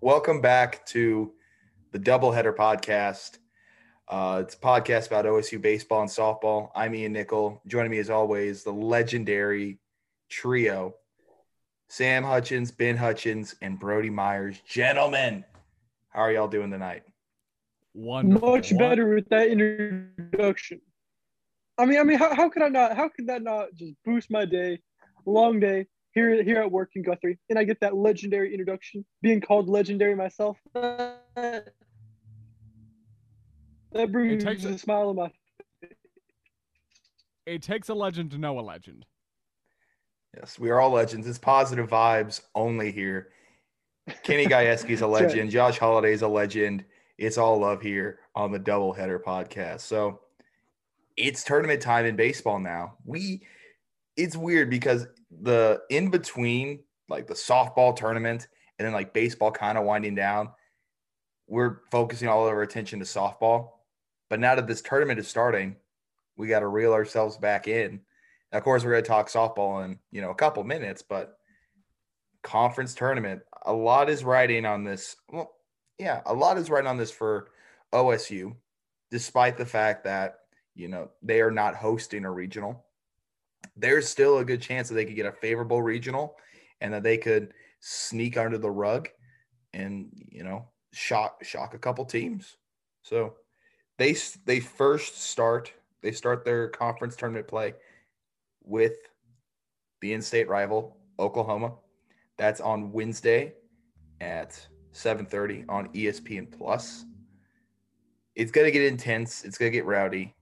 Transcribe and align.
welcome 0.00 0.40
back 0.40 0.86
to 0.86 1.32
the 1.92 1.98
Doubleheader 1.98 2.54
Podcast. 2.54 3.38
Uh, 4.06 4.42
it's 4.44 4.54
a 4.54 4.58
podcast 4.58 5.08
about 5.08 5.24
OSU 5.24 5.60
baseball 5.60 6.02
and 6.02 6.10
softball. 6.10 6.70
I'm 6.74 6.94
Ian 6.94 7.12
Nickel. 7.12 7.60
Joining 7.66 7.90
me 7.90 7.98
as 7.98 8.08
always, 8.08 8.62
the 8.62 8.72
legendary 8.72 9.78
trio 10.28 10.94
Sam 11.88 12.22
Hutchins, 12.22 12.70
Ben 12.70 12.96
Hutchins, 12.96 13.54
and 13.60 13.78
Brody 13.78 14.10
Myers. 14.10 14.60
Gentlemen, 14.68 15.44
how 16.10 16.20
are 16.20 16.32
y'all 16.32 16.48
doing 16.48 16.70
tonight? 16.70 17.02
Wonderful. 17.94 18.56
Much 18.56 18.76
better 18.76 19.14
with 19.14 19.28
that 19.30 19.48
introduction. 19.48 20.80
I 21.76 21.86
mean, 21.86 21.98
I 21.98 22.04
mean, 22.04 22.18
how, 22.18 22.34
how 22.34 22.48
could 22.50 22.62
I 22.62 22.68
not? 22.68 22.96
How 22.96 23.08
could 23.08 23.26
that 23.28 23.42
not 23.42 23.68
just 23.74 23.94
boost 24.04 24.30
my 24.30 24.44
day? 24.44 24.80
Long 25.26 25.60
day 25.60 25.86
here 26.18 26.42
here 26.42 26.58
at 26.60 26.70
work 26.70 26.90
in 26.96 27.02
Guthrie, 27.02 27.38
and 27.48 27.58
I 27.58 27.64
get 27.64 27.80
that 27.80 27.96
legendary 27.96 28.52
introduction, 28.52 29.04
being 29.22 29.40
called 29.40 29.68
legendary 29.68 30.14
myself. 30.16 30.58
That 30.74 31.72
brings 34.12 34.42
takes 34.44 34.64
a 34.64 34.70
a- 34.70 34.78
smile 34.78 35.08
on 35.10 35.16
my 35.16 35.32
It 37.46 37.62
takes 37.62 37.88
a 37.88 37.94
legend 37.94 38.32
to 38.32 38.38
know 38.38 38.58
a 38.58 38.62
legend. 38.62 39.06
Yes, 40.36 40.58
we 40.58 40.70
are 40.70 40.80
all 40.80 40.90
legends. 40.90 41.26
It's 41.26 41.38
positive 41.38 41.88
vibes 41.88 42.42
only 42.54 42.92
here. 42.92 43.28
Kenny 44.22 44.46
Gajewski's 44.46 45.00
a 45.00 45.06
right. 45.08 45.22
legend. 45.22 45.50
Josh 45.50 45.78
Holliday's 45.78 46.22
a 46.22 46.28
legend. 46.28 46.84
It's 47.16 47.38
all 47.38 47.58
love 47.58 47.80
here 47.80 48.20
on 48.34 48.52
the 48.52 48.60
Doubleheader 48.60 49.22
Podcast. 49.22 49.80
So 49.80 50.20
it's 51.16 51.42
tournament 51.42 51.80
time 51.80 52.04
in 52.04 52.14
baseball 52.14 52.58
now. 52.58 52.96
We 53.04 53.42
it's 54.18 54.36
weird 54.36 54.68
because 54.68 55.06
the 55.40 55.80
in 55.88 56.10
between 56.10 56.80
like 57.08 57.26
the 57.26 57.34
softball 57.34 57.96
tournament 57.96 58.48
and 58.78 58.84
then 58.84 58.92
like 58.92 59.14
baseball 59.14 59.50
kind 59.50 59.78
of 59.78 59.84
winding 59.84 60.16
down, 60.16 60.50
we're 61.46 61.78
focusing 61.90 62.28
all 62.28 62.46
of 62.46 62.52
our 62.52 62.62
attention 62.62 62.98
to 62.98 63.04
softball. 63.04 63.70
But 64.28 64.40
now 64.40 64.56
that 64.56 64.66
this 64.66 64.82
tournament 64.82 65.18
is 65.18 65.28
starting, 65.28 65.76
we 66.36 66.48
got 66.48 66.60
to 66.60 66.66
reel 66.66 66.92
ourselves 66.92 67.38
back 67.38 67.68
in. 67.68 68.00
Of 68.52 68.62
course, 68.64 68.84
we're 68.84 68.92
going 68.92 69.04
to 69.04 69.08
talk 69.08 69.28
softball 69.28 69.84
in 69.84 69.98
you 70.10 70.20
know 70.20 70.30
a 70.30 70.34
couple 70.34 70.64
minutes, 70.64 71.02
but 71.02 71.38
conference 72.42 72.94
tournament, 72.94 73.42
a 73.66 73.72
lot 73.72 74.10
is 74.10 74.24
riding 74.24 74.66
on 74.66 74.84
this. 74.84 75.16
Well, 75.30 75.54
yeah, 75.98 76.22
a 76.26 76.34
lot 76.34 76.58
is 76.58 76.70
riding 76.70 76.88
on 76.88 76.96
this 76.96 77.10
for 77.10 77.48
OSU, 77.92 78.54
despite 79.10 79.56
the 79.56 79.66
fact 79.66 80.04
that 80.04 80.40
you 80.74 80.88
know 80.88 81.10
they 81.22 81.40
are 81.40 81.52
not 81.52 81.76
hosting 81.76 82.24
a 82.24 82.30
regional. 82.30 82.84
There's 83.76 84.08
still 84.08 84.38
a 84.38 84.44
good 84.44 84.60
chance 84.60 84.88
that 84.88 84.94
they 84.94 85.04
could 85.04 85.16
get 85.16 85.26
a 85.26 85.32
favorable 85.32 85.82
regional, 85.82 86.36
and 86.80 86.92
that 86.92 87.02
they 87.02 87.18
could 87.18 87.54
sneak 87.80 88.36
under 88.36 88.58
the 88.58 88.70
rug, 88.70 89.08
and 89.72 90.10
you 90.30 90.44
know 90.44 90.66
shock 90.92 91.44
shock 91.44 91.74
a 91.74 91.78
couple 91.78 92.04
teams. 92.04 92.56
So 93.02 93.34
they 93.98 94.16
they 94.44 94.60
first 94.60 95.20
start 95.22 95.72
they 96.02 96.12
start 96.12 96.44
their 96.44 96.68
conference 96.68 97.16
tournament 97.16 97.48
play 97.48 97.74
with 98.62 98.96
the 100.00 100.12
in-state 100.12 100.48
rival 100.48 100.96
Oklahoma. 101.18 101.74
That's 102.36 102.60
on 102.60 102.92
Wednesday 102.92 103.54
at 104.20 104.66
7:30 104.92 105.64
on 105.68 105.88
ESPN 105.92 106.46
Plus. 106.46 107.04
It's 108.34 108.52
gonna 108.52 108.70
get 108.70 108.82
intense. 108.82 109.44
It's 109.44 109.58
gonna 109.58 109.70
get 109.70 109.84
rowdy. 109.84 110.34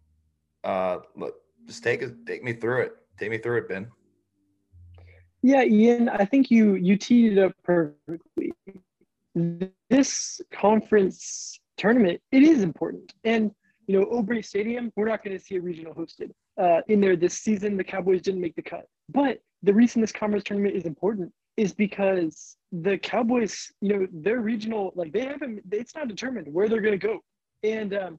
Uh, 0.62 0.98
look, 1.14 1.37
just 1.67 1.83
take 1.83 2.03
it, 2.03 2.27
take 2.27 2.42
me 2.44 2.53
through 2.53 2.83
it. 2.83 2.97
Take 3.19 3.31
me 3.31 3.39
through 3.39 3.59
it, 3.59 3.69
Ben. 3.69 3.89
Yeah, 5.43 5.62
Ian, 5.62 6.09
I 6.09 6.25
think 6.25 6.50
you 6.50 6.75
you 6.75 6.97
teed 6.97 7.32
it 7.32 7.38
up 7.38 7.53
perfectly. 7.62 8.53
This 9.91 10.41
conference 10.53 11.60
tournament, 11.77 12.21
it 12.32 12.43
is 12.43 12.62
important. 12.62 13.12
And 13.25 13.53
you 13.87 14.00
know, 14.00 14.06
O'Brate 14.10 14.44
Stadium, 14.44 14.93
we're 14.97 15.09
not 15.09 15.22
going 15.22 15.38
to 15.38 15.44
see 15.44 15.56
a 15.56 15.60
regional 15.60 15.94
hosted 15.94 16.31
uh, 16.60 16.81
in 16.88 17.00
there 17.00 17.16
this 17.16 17.38
season. 17.38 17.77
The 17.77 17.84
Cowboys 17.84 18.22
didn't 18.22 18.41
make 18.41 18.56
the 18.56 18.62
cut. 18.62 18.87
But 19.09 19.38
the 19.62 19.72
reason 19.72 20.00
this 20.00 20.12
conference 20.12 20.44
tournament 20.44 20.75
is 20.75 20.84
important 20.84 21.33
is 21.56 21.72
because 21.72 22.56
the 22.72 22.98
Cowboys, 22.98 23.72
you 23.81 23.97
know, 23.97 24.06
their 24.12 24.41
regional, 24.41 24.93
like 24.94 25.12
they 25.12 25.25
haven't, 25.25 25.60
it's 25.71 25.94
not 25.94 26.09
determined 26.09 26.53
where 26.53 26.69
they're 26.69 26.81
going 26.81 26.98
to 26.98 27.06
go. 27.06 27.21
And 27.62 27.94
um, 27.94 28.19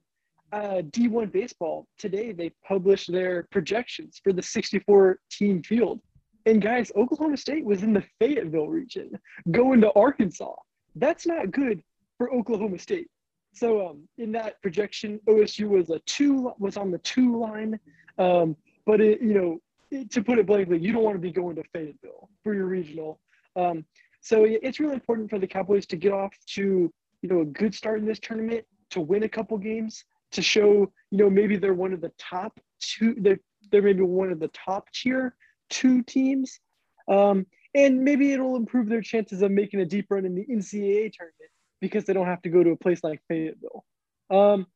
uh, 0.52 0.82
D1 0.90 1.30
baseball 1.32 1.86
today, 1.98 2.32
they 2.32 2.50
published 2.66 3.12
their 3.12 3.46
projections 3.50 4.20
for 4.22 4.32
the 4.32 4.42
64 4.42 5.18
team 5.30 5.62
field. 5.62 6.00
And 6.46 6.62
guys, 6.62 6.90
Oklahoma 6.96 7.36
State 7.36 7.64
was 7.64 7.82
in 7.82 7.92
the 7.92 8.02
Fayetteville 8.18 8.68
region, 8.68 9.18
going 9.50 9.80
to 9.82 9.92
Arkansas. 9.92 10.54
That's 10.96 11.26
not 11.26 11.50
good 11.50 11.82
for 12.16 12.32
Oklahoma 12.32 12.78
State. 12.78 13.08
So 13.52 13.88
um, 13.88 14.08
in 14.18 14.32
that 14.32 14.60
projection, 14.62 15.20
OSU 15.28 15.68
was 15.68 15.90
a 15.90 15.98
two 16.00 16.52
was 16.58 16.76
on 16.76 16.90
the 16.90 16.98
two 16.98 17.38
line, 17.38 17.78
um, 18.18 18.56
but 18.86 19.00
it, 19.00 19.20
you 19.20 19.34
know 19.34 19.58
it- 19.90 20.10
to 20.12 20.22
put 20.22 20.38
it 20.38 20.46
blankly, 20.46 20.78
you 20.78 20.92
don't 20.92 21.02
want 21.02 21.16
to 21.16 21.20
be 21.20 21.32
going 21.32 21.56
to 21.56 21.64
Fayetteville 21.72 22.28
for 22.42 22.54
your 22.54 22.66
regional. 22.66 23.20
Um, 23.56 23.84
so 24.20 24.44
it- 24.44 24.60
it's 24.62 24.80
really 24.80 24.94
important 24.94 25.28
for 25.28 25.38
the 25.38 25.46
Cowboys 25.46 25.86
to 25.86 25.96
get 25.96 26.12
off 26.12 26.32
to 26.54 26.92
you 27.22 27.28
know 27.28 27.40
a 27.40 27.44
good 27.44 27.74
start 27.74 27.98
in 27.98 28.06
this 28.06 28.20
tournament, 28.20 28.64
to 28.90 29.00
win 29.00 29.24
a 29.24 29.28
couple 29.28 29.58
games, 29.58 30.04
to 30.32 30.42
show 30.42 30.92
you 31.10 31.18
know 31.18 31.30
maybe 31.30 31.56
they're 31.56 31.74
one 31.74 31.92
of 31.92 32.00
the 32.00 32.12
top 32.18 32.60
two. 32.80 33.14
They're 33.18 33.40
they're 33.70 33.82
maybe 33.82 34.02
one 34.02 34.32
of 34.32 34.40
the 34.40 34.48
top 34.48 34.90
tier 34.92 35.34
two 35.70 36.02
teams, 36.02 36.60
um, 37.08 37.46
and 37.74 38.02
maybe 38.02 38.32
it'll 38.32 38.56
improve 38.56 38.88
their 38.88 39.02
chances 39.02 39.42
of 39.42 39.50
making 39.50 39.80
a 39.80 39.84
deep 39.84 40.06
run 40.10 40.24
in 40.24 40.34
the 40.34 40.46
NCAA 40.46 41.12
tournament 41.12 41.50
because 41.80 42.04
they 42.04 42.12
don't 42.12 42.26
have 42.26 42.42
to 42.42 42.48
go 42.48 42.62
to 42.62 42.70
a 42.70 42.76
place 42.76 43.02
like 43.02 43.20
Fayetteville. 43.28 43.84
Um, 44.30 44.66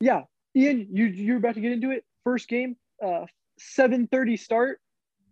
yeah, 0.00 0.22
Ian, 0.56 0.88
you 0.92 1.06
you're 1.06 1.36
about 1.36 1.54
to 1.54 1.60
get 1.60 1.72
into 1.72 1.90
it. 1.90 2.04
First 2.24 2.48
game, 2.48 2.76
uh, 3.04 3.26
7:30 3.58 4.38
start. 4.38 4.80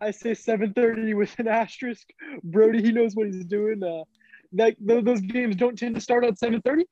I 0.00 0.10
say 0.10 0.32
7:30 0.32 1.14
with 1.16 1.38
an 1.38 1.48
asterisk. 1.48 2.06
Brody, 2.42 2.82
he 2.82 2.92
knows 2.92 3.14
what 3.14 3.26
he's 3.26 3.44
doing. 3.44 3.82
Uh, 3.82 4.04
that 4.52 4.76
those 4.80 5.20
games 5.20 5.56
don't 5.56 5.78
tend 5.78 5.94
to 5.94 6.00
start 6.00 6.24
at 6.24 6.38
7:30. 6.38 6.84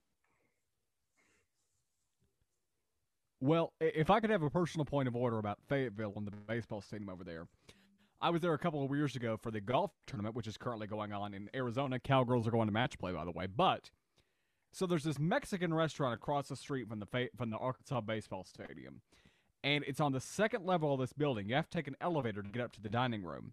Well, 3.41 3.73
if 3.81 4.09
I 4.11 4.21
could 4.21 4.31
have 4.31 4.43
a 4.43 4.51
personal 4.51 4.85
point 4.85 5.09
of 5.09 5.17
order 5.17 5.39
about 5.39 5.59
Fayetteville 5.69 6.15
and 6.17 6.27
the 6.27 6.31
baseball 6.31 6.81
stadium 6.81 7.11
over 7.11 7.23
there, 7.23 7.47
I 8.21 8.31
was 8.31 8.41
there 8.41 8.55
a 8.55 8.59
couple 8.59 8.83
of 8.83 8.91
years 8.91 9.15
ago 9.15 9.37
for 9.37 9.51
the 9.51 9.61
golf 9.61 9.91
tournament, 10.07 10.35
which 10.35 10.47
is 10.47 10.57
currently 10.57 10.87
going 10.87 11.13
on 11.13 11.35
in 11.35 11.51
Arizona. 11.55 11.99
Cowgirls 11.99 12.47
are 12.47 12.51
going 12.51 12.67
to 12.67 12.73
match 12.73 12.99
play, 12.99 13.13
by 13.13 13.25
the 13.25 13.31
way. 13.31 13.47
But 13.47 13.91
so 14.73 14.87
there's 14.87 15.05
this 15.05 15.19
Mexican 15.19 15.75
restaurant 15.75 16.15
across 16.15 16.49
the 16.49 16.57
street 16.57 16.89
from 16.89 16.99
the 16.99 17.07
Fay- 17.07 17.31
from 17.37 17.51
the 17.51 17.59
Arkansas 17.59 18.01
baseball 18.01 18.45
stadium, 18.45 19.03
and 19.63 19.85
it's 19.87 20.01
on 20.01 20.13
the 20.13 20.21
second 20.21 20.65
level 20.65 20.95
of 20.95 21.01
this 21.01 21.13
building. 21.13 21.49
You 21.49 21.57
have 21.57 21.69
to 21.69 21.77
take 21.77 21.89
an 21.89 21.97
elevator 22.01 22.43
to 22.43 22.49
get 22.49 22.63
up 22.63 22.73
to 22.73 22.81
the 22.81 22.89
dining 22.89 23.23
room. 23.23 23.53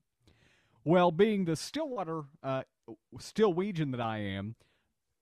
Well, 0.85 1.11
being 1.11 1.45
the 1.45 1.55
Stillwater 1.55 2.23
uh, 2.41 2.63
Stillwegian 3.17 3.91
that 3.91 4.01
I 4.01 4.19
am, 4.19 4.55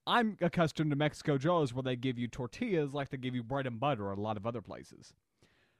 I'm 0.06 0.36
accustomed 0.40 0.90
to 0.90 0.96
Mexico 0.96 1.38
Joe's 1.38 1.72
where 1.72 1.82
they 1.82 1.96
give 1.96 2.18
you 2.18 2.28
tortillas 2.28 2.92
like 2.92 3.10
they 3.10 3.16
give 3.16 3.34
you 3.34 3.42
bread 3.42 3.66
and 3.66 3.78
butter 3.78 4.10
at 4.10 4.18
a 4.18 4.20
lot 4.20 4.36
of 4.36 4.46
other 4.46 4.60
places. 4.60 5.14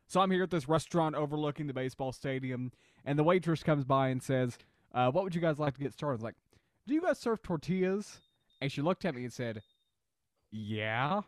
So 0.07 0.21
I'm 0.21 0.31
here 0.31 0.43
at 0.43 0.51
this 0.51 0.69
restaurant 0.69 1.15
overlooking 1.15 1.67
the 1.67 1.73
baseball 1.73 2.13
stadium, 2.13 2.71
and 3.05 3.19
the 3.19 3.25
waitress 3.25 3.63
comes 3.63 3.85
by 3.85 4.09
and 4.09 4.23
says, 4.23 4.59
uh, 4.95 5.11
"What 5.11 5.25
would 5.25 5.35
you 5.35 5.41
guys 5.41 5.59
like 5.59 5.75
to 5.75 5.81
get 5.81 5.93
started?" 5.93 6.13
I 6.13 6.17
was 6.17 6.23
like, 6.23 6.35
"Do 6.87 6.95
you 6.95 7.01
guys 7.01 7.19
serve 7.19 7.43
tortillas?" 7.43 8.21
And 8.61 8.71
she 8.71 8.83
looked 8.83 9.05
at 9.05 9.15
me 9.15 9.25
and 9.25 9.33
said, 9.33 9.63
"Yeah." 10.51 11.23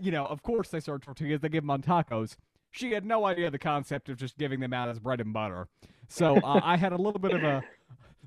You 0.00 0.12
know, 0.12 0.24
of 0.26 0.42
course 0.42 0.68
they 0.68 0.80
serve 0.80 1.02
tortillas. 1.02 1.40
They 1.40 1.48
give 1.48 1.64
them 1.64 1.70
on 1.70 1.82
tacos. 1.82 2.36
She 2.70 2.92
had 2.92 3.04
no 3.04 3.26
idea 3.26 3.50
the 3.50 3.58
concept 3.58 4.08
of 4.08 4.16
just 4.16 4.38
giving 4.38 4.60
them 4.60 4.72
out 4.72 4.88
as 4.88 4.98
bread 4.98 5.20
and 5.20 5.32
butter. 5.32 5.68
So 6.08 6.36
uh, 6.36 6.60
I 6.64 6.76
had 6.76 6.92
a 6.92 6.96
little 6.96 7.20
bit 7.20 7.32
of 7.32 7.42
a 7.42 7.62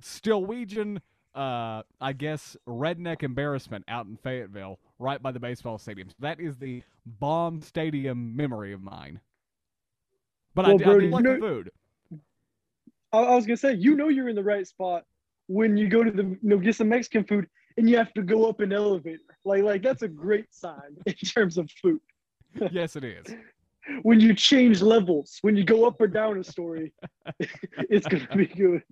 Stillwegian, 0.01 0.99
uh, 1.35 1.83
I 2.01 2.13
guess, 2.13 2.55
redneck 2.67 3.23
embarrassment 3.23 3.83
out 3.87 4.05
in 4.05 4.17
Fayetteville, 4.17 4.79
right 4.99 5.21
by 5.21 5.31
the 5.31 5.39
baseball 5.39 5.77
stadium. 5.77 6.09
So 6.09 6.15
that 6.21 6.39
is 6.39 6.57
the 6.57 6.81
Baum 7.19 7.61
stadium 7.61 8.35
memory 8.35 8.73
of 8.73 8.81
mine. 8.81 9.19
But 10.53 10.65
I, 10.65 10.69
Well, 10.69 10.81
I 10.81 10.83
Brody, 10.85 11.05
you 11.07 11.11
like 11.11 11.23
the 11.23 11.33
know- 11.33 11.39
food. 11.39 11.71
I, 13.11 13.19
I 13.19 13.35
was 13.35 13.45
gonna 13.45 13.57
say, 13.57 13.73
you 13.73 13.95
know, 13.95 14.07
you're 14.09 14.29
in 14.29 14.35
the 14.35 14.43
right 14.43 14.65
spot 14.67 15.03
when 15.47 15.77
you 15.77 15.87
go 15.87 16.03
to 16.03 16.11
the 16.11 16.23
you 16.23 16.37
know 16.41 16.57
get 16.57 16.75
some 16.75 16.89
Mexican 16.89 17.23
food 17.23 17.47
and 17.77 17.89
you 17.89 17.97
have 17.97 18.13
to 18.15 18.21
go 18.23 18.47
up 18.49 18.61
an 18.61 18.73
elevator. 18.73 19.19
Like 19.43 19.63
like 19.63 19.83
that's 19.83 20.01
a 20.01 20.07
great 20.07 20.53
sign 20.53 20.95
in 21.05 21.13
terms 21.13 21.57
of 21.57 21.69
food. 21.81 21.99
yes, 22.71 22.95
it 22.95 23.03
is. 23.03 23.25
When 24.01 24.19
you 24.19 24.33
change 24.33 24.81
levels, 24.81 25.37
when 25.43 25.55
you 25.55 25.63
go 25.63 25.85
up 25.85 26.01
or 26.01 26.07
down 26.07 26.39
a 26.39 26.43
story, 26.43 26.93
it's 27.89 28.07
gonna 28.07 28.27
be 28.35 28.47
good. 28.47 28.83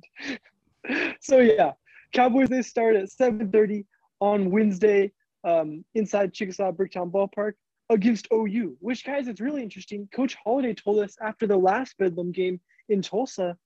So 1.21 1.39
yeah, 1.39 1.71
Cowboys 2.13 2.49
they 2.49 2.61
start 2.61 2.95
at 2.95 3.09
7:30 3.09 3.85
on 4.19 4.51
Wednesday 4.51 5.11
um, 5.43 5.83
inside 5.95 6.33
Chickasaw 6.33 6.71
Bricktown 6.71 7.11
Ballpark 7.11 7.53
against 7.89 8.27
OU. 8.31 8.77
Which 8.79 9.03
guys, 9.05 9.27
it's 9.27 9.41
really 9.41 9.63
interesting. 9.63 10.07
Coach 10.13 10.35
Holliday 10.43 10.73
told 10.73 10.99
us 10.99 11.17
after 11.21 11.47
the 11.47 11.57
last 11.57 11.97
Bedlam 11.97 12.31
game 12.31 12.59
in 12.89 13.01
Tulsa 13.01 13.57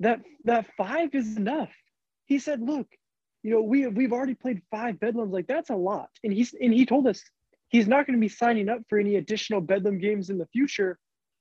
that 0.00 0.20
that 0.44 0.66
five 0.76 1.14
is 1.14 1.36
enough. 1.36 1.72
He 2.26 2.38
said, 2.38 2.60
"Look, 2.60 2.88
you 3.46 3.52
know, 3.52 3.62
we 3.62 3.86
we've 3.86 4.12
already 4.12 4.34
played 4.34 4.60
five 4.72 4.96
Bedlams. 4.96 5.32
Like 5.32 5.46
that's 5.46 5.70
a 5.70 5.76
lot. 5.76 6.10
And 6.24 6.32
he's 6.32 6.52
and 6.60 6.74
he 6.74 6.84
told 6.84 7.06
us 7.06 7.22
he's 7.68 7.86
not 7.86 8.04
going 8.04 8.18
to 8.18 8.20
be 8.20 8.28
signing 8.28 8.68
up 8.68 8.80
for 8.88 8.98
any 8.98 9.16
additional 9.16 9.60
Bedlam 9.60 9.98
games 9.98 10.30
in 10.30 10.38
the 10.38 10.46
future. 10.46 10.98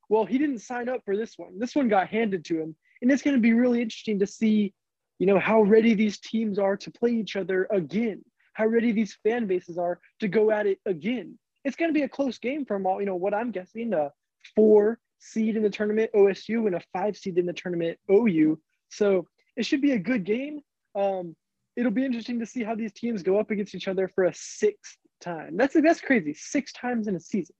Well, 0.08 0.24
he 0.24 0.38
didn't 0.38 0.60
sign 0.60 0.88
up 0.88 1.02
for 1.04 1.18
this 1.18 1.34
one. 1.36 1.58
This 1.58 1.76
one 1.76 1.88
got 1.88 2.08
handed 2.08 2.46
to 2.46 2.62
him, 2.62 2.76
and 3.02 3.12
it's 3.12 3.24
going 3.24 3.36
to 3.36 3.42
be 3.42 3.54
really 3.54 3.82
interesting 3.82 4.20
to 4.20 4.28
see, 4.28 4.72
you 5.20 5.28
know, 5.28 5.40
how 5.40 5.62
ready 5.62 5.94
these 5.94 6.20
teams 6.20 6.60
are 6.60 6.76
to 6.78 6.92
play 6.92 7.12
each 7.12 7.36
other 7.36 7.68
again. 7.72 8.24
How 8.54 8.66
ready 8.66 8.92
these 8.92 9.18
fan 9.24 9.48
bases 9.48 9.78
are 9.78 10.00
to 10.20 10.28
go 10.28 10.52
at 10.52 10.66
it 10.66 10.80
again. 10.86 11.38
It's 11.64 11.76
going 11.76 11.90
to 11.90 11.94
be 11.94 12.04
a 12.04 12.10
close 12.10 12.38
game 12.38 12.66
from 12.66 12.86
all, 12.86 13.00
you 13.00 13.06
know, 13.06 13.16
what 13.16 13.34
I'm 13.34 13.52
guessing. 13.52 13.94
A 13.94 14.12
four 14.56 15.00
seed 15.20 15.56
in 15.56 15.64
the 15.64 15.70
tournament 15.70 16.12
OSU 16.16 16.68
and 16.68 16.76
a 16.76 16.82
five 16.94 17.18
seed 17.18 17.38
in 17.38 17.46
the 17.46 17.54
tournament 17.54 17.98
OU. 18.12 18.60
So 18.90 19.28
it 19.56 19.66
should 19.66 19.82
be 19.82 19.92
a 19.92 20.00
good 20.00 20.24
game. 20.24 20.62
Um, 20.96 21.36
it'll 21.76 21.92
be 21.92 22.06
interesting 22.06 22.40
to 22.40 22.46
see 22.46 22.64
how 22.64 22.76
these 22.76 22.94
teams 22.94 23.24
go 23.24 23.40
up 23.40 23.52
against 23.52 23.76
each 23.76 23.88
other 23.88 24.08
for 24.08 24.26
a 24.26 24.34
sixth 24.34 24.98
time. 25.22 25.58
That's 25.58 25.74
that's 25.74 26.02
crazy. 26.02 26.34
Six 26.34 26.72
times 26.74 27.08
in 27.08 27.16
a 27.16 27.20
season. 27.20 27.56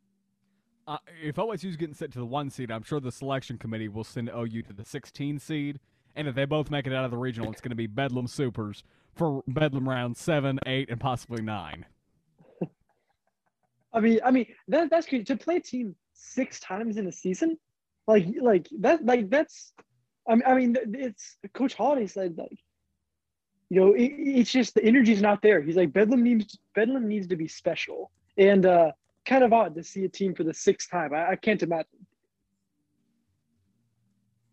Uh, 0.88 0.98
if 1.24 1.36
OSU's 1.36 1.76
getting 1.76 1.96
sent 1.96 2.14
to 2.14 2.20
the 2.20 2.26
one 2.26 2.50
seed, 2.50 2.72
I'm 2.72 2.84
sure 2.84 3.00
the 3.00 3.12
selection 3.12 3.58
committee 3.58 3.88
will 3.88 4.04
send 4.04 4.30
OU 4.30 4.62
to 4.64 4.74
the 4.74 4.86
16 4.86 5.40
seed. 5.40 5.80
And 6.16 6.28
if 6.28 6.36
they 6.36 6.46
both 6.46 6.72
make 6.72 6.88
it 6.88 6.94
out 6.94 7.06
of 7.06 7.12
the 7.12 7.18
regional, 7.18 7.52
it's 7.52 7.62
going 7.62 7.72
to 7.72 7.76
be 7.76 7.88
Bedlam 7.88 8.28
Supers 8.28 8.84
for 9.14 9.44
Bedlam 9.48 9.88
round 9.88 10.18
seven, 10.18 10.60
eight, 10.66 10.90
and 10.90 11.00
possibly 11.00 11.42
nine. 11.42 11.86
I 13.94 14.00
mean, 14.00 14.20
I 14.24 14.32
mean 14.32 14.48
that 14.68 14.90
that's 14.90 15.08
crazy 15.08 15.24
to 15.26 15.38
play 15.38 15.58
a 15.58 15.62
team 15.62 15.96
six 16.14 16.60
times 16.60 16.98
in 16.98 17.08
a 17.08 17.12
season, 17.12 17.58
like 18.08 18.28
like 18.42 18.68
that 18.80 19.06
like 19.06 19.30
that's. 19.30 19.74
I 20.28 20.36
mean, 20.36 20.44
I 20.48 20.54
mean, 20.56 20.76
it's 20.94 21.38
Coach 21.54 21.76
Holliday 21.76 22.08
said 22.08 22.38
like 22.38 22.60
you 23.70 23.80
know, 23.80 23.94
it, 23.94 24.12
it's 24.18 24.52
just 24.52 24.76
the 24.76 24.84
energy's 24.84 25.22
not 25.22 25.42
there. 25.42 25.62
He's 25.62 25.76
like 25.76 25.94
Bedlam 25.94 26.24
needs 26.24 26.58
Bedlam 26.76 27.08
needs 27.08 27.28
to 27.28 27.36
be 27.36 27.48
special, 27.48 28.12
and 28.38 28.66
uh, 28.66 28.92
kind 29.26 29.44
of 29.44 29.54
odd 29.54 29.76
to 29.76 29.84
see 29.84 30.06
a 30.06 30.10
team 30.10 30.36
for 30.36 30.44
the 30.44 30.54
sixth 30.54 30.90
time. 30.90 31.14
I, 31.14 31.32
I 31.32 31.36
can't 31.36 31.62
imagine. 31.64 31.88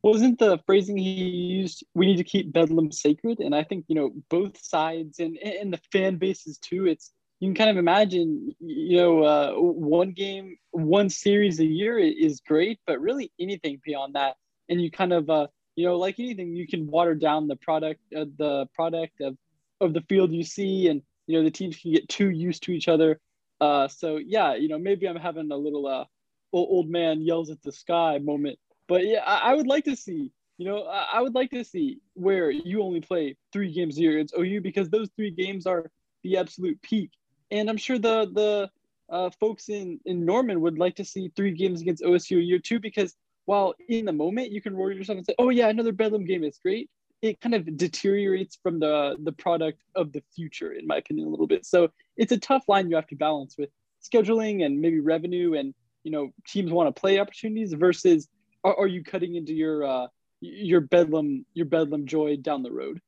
Wasn't 0.02 0.38
the 0.38 0.58
phrasing 0.66 0.96
he 0.96 1.12
used? 1.12 1.84
We 1.94 2.06
need 2.06 2.16
to 2.16 2.24
keep 2.24 2.52
Bedlam 2.52 2.90
sacred, 2.90 3.38
and 3.38 3.54
I 3.54 3.62
think 3.62 3.84
you 3.88 3.94
know 3.94 4.10
both 4.28 4.62
sides 4.62 5.20
and 5.20 5.36
and 5.38 5.72
the 5.72 5.80
fan 5.92 6.16
bases 6.16 6.58
too. 6.58 6.86
It's 6.86 7.12
you 7.38 7.48
can 7.48 7.54
kind 7.54 7.70
of 7.70 7.76
imagine, 7.76 8.54
you 8.60 8.96
know, 8.98 9.22
uh, 9.24 9.52
one 9.54 10.12
game, 10.12 10.56
one 10.70 11.10
series 11.10 11.58
a 11.58 11.64
year 11.66 11.98
is 11.98 12.40
great, 12.40 12.78
but 12.86 13.00
really 13.00 13.32
anything 13.40 13.80
beyond 13.84 14.14
that, 14.14 14.36
and 14.68 14.80
you 14.80 14.90
kind 14.90 15.12
of 15.12 15.28
uh, 15.30 15.46
you 15.76 15.86
know, 15.86 15.96
like 15.96 16.18
anything, 16.18 16.54
you 16.54 16.66
can 16.66 16.86
water 16.86 17.14
down 17.14 17.48
the 17.48 17.56
product, 17.56 18.00
uh, 18.16 18.26
the 18.38 18.66
product 18.74 19.20
of 19.20 19.36
of 19.80 19.94
the 19.94 20.02
field 20.02 20.32
you 20.32 20.44
see, 20.44 20.88
and 20.88 21.02
you 21.26 21.38
know 21.38 21.44
the 21.44 21.50
teams 21.50 21.76
can 21.76 21.92
get 21.92 22.08
too 22.08 22.30
used 22.30 22.62
to 22.64 22.72
each 22.72 22.88
other. 22.88 23.20
Uh, 23.60 23.88
so 23.88 24.16
yeah, 24.16 24.54
you 24.54 24.68
know, 24.68 24.78
maybe 24.78 25.06
I'm 25.06 25.16
having 25.16 25.50
a 25.50 25.56
little 25.56 25.86
uh, 25.86 26.04
old 26.52 26.88
man 26.88 27.22
yells 27.22 27.50
at 27.50 27.62
the 27.62 27.72
sky 27.72 28.18
moment, 28.18 28.58
but 28.88 29.06
yeah, 29.06 29.20
I, 29.24 29.52
I 29.52 29.54
would 29.54 29.66
like 29.66 29.84
to 29.84 29.96
see. 29.96 30.30
You 30.58 30.66
know, 30.66 30.84
I, 30.84 31.08
I 31.14 31.20
would 31.22 31.34
like 31.34 31.50
to 31.50 31.64
see 31.64 31.98
where 32.14 32.50
you 32.50 32.82
only 32.82 33.00
play 33.00 33.36
three 33.52 33.72
games 33.72 33.96
a 33.96 34.02
year 34.02 34.12
against 34.12 34.34
OU 34.38 34.60
because 34.60 34.90
those 34.90 35.08
three 35.16 35.30
games 35.30 35.66
are 35.66 35.90
the 36.22 36.36
absolute 36.36 36.80
peak. 36.82 37.10
And 37.50 37.68
I'm 37.68 37.76
sure 37.76 37.98
the 37.98 38.30
the 38.32 38.70
uh, 39.10 39.30
folks 39.40 39.68
in 39.68 40.00
in 40.04 40.24
Norman 40.24 40.60
would 40.60 40.78
like 40.78 40.96
to 40.96 41.04
see 41.04 41.32
three 41.34 41.52
games 41.52 41.80
against 41.80 42.02
OSU 42.02 42.38
a 42.38 42.42
year 42.42 42.58
too 42.58 42.80
because 42.80 43.14
while 43.44 43.74
in 43.88 44.04
the 44.04 44.12
moment 44.12 44.52
you 44.52 44.62
can 44.62 44.76
roar 44.76 44.92
yourself 44.92 45.18
and 45.18 45.26
say, 45.26 45.34
"Oh 45.38 45.48
yeah, 45.48 45.68
another 45.68 45.92
Bedlam 45.92 46.24
game 46.24 46.44
is 46.44 46.58
great," 46.58 46.88
it 47.22 47.40
kind 47.40 47.54
of 47.54 47.76
deteriorates 47.76 48.58
from 48.62 48.78
the 48.78 49.16
the 49.22 49.32
product 49.32 49.80
of 49.94 50.12
the 50.12 50.22
future, 50.34 50.72
in 50.72 50.86
my 50.86 50.96
opinion, 50.96 51.28
a 51.28 51.30
little 51.30 51.46
bit. 51.46 51.64
So 51.66 51.88
it's 52.16 52.32
a 52.32 52.38
tough 52.38 52.64
line 52.68 52.88
you 52.88 52.96
have 52.96 53.06
to 53.08 53.16
balance 53.16 53.56
with 53.58 53.70
scheduling 54.02 54.64
and 54.64 54.80
maybe 54.80 55.00
revenue 55.00 55.54
and 55.54 55.74
you 56.02 56.10
know 56.10 56.30
teams 56.46 56.72
want 56.72 56.94
to 56.94 57.00
play 57.00 57.20
opportunities 57.20 57.72
versus 57.72 58.28
are, 58.64 58.80
are 58.80 58.86
you 58.86 59.02
cutting 59.02 59.34
into 59.34 59.52
your 59.52 59.84
uh, 59.84 60.06
your 60.40 60.80
bedlam 60.80 61.44
your 61.54 61.66
bedlam 61.66 62.06
joy 62.06 62.36
down 62.36 62.62
the 62.62 62.72
road? 62.72 63.00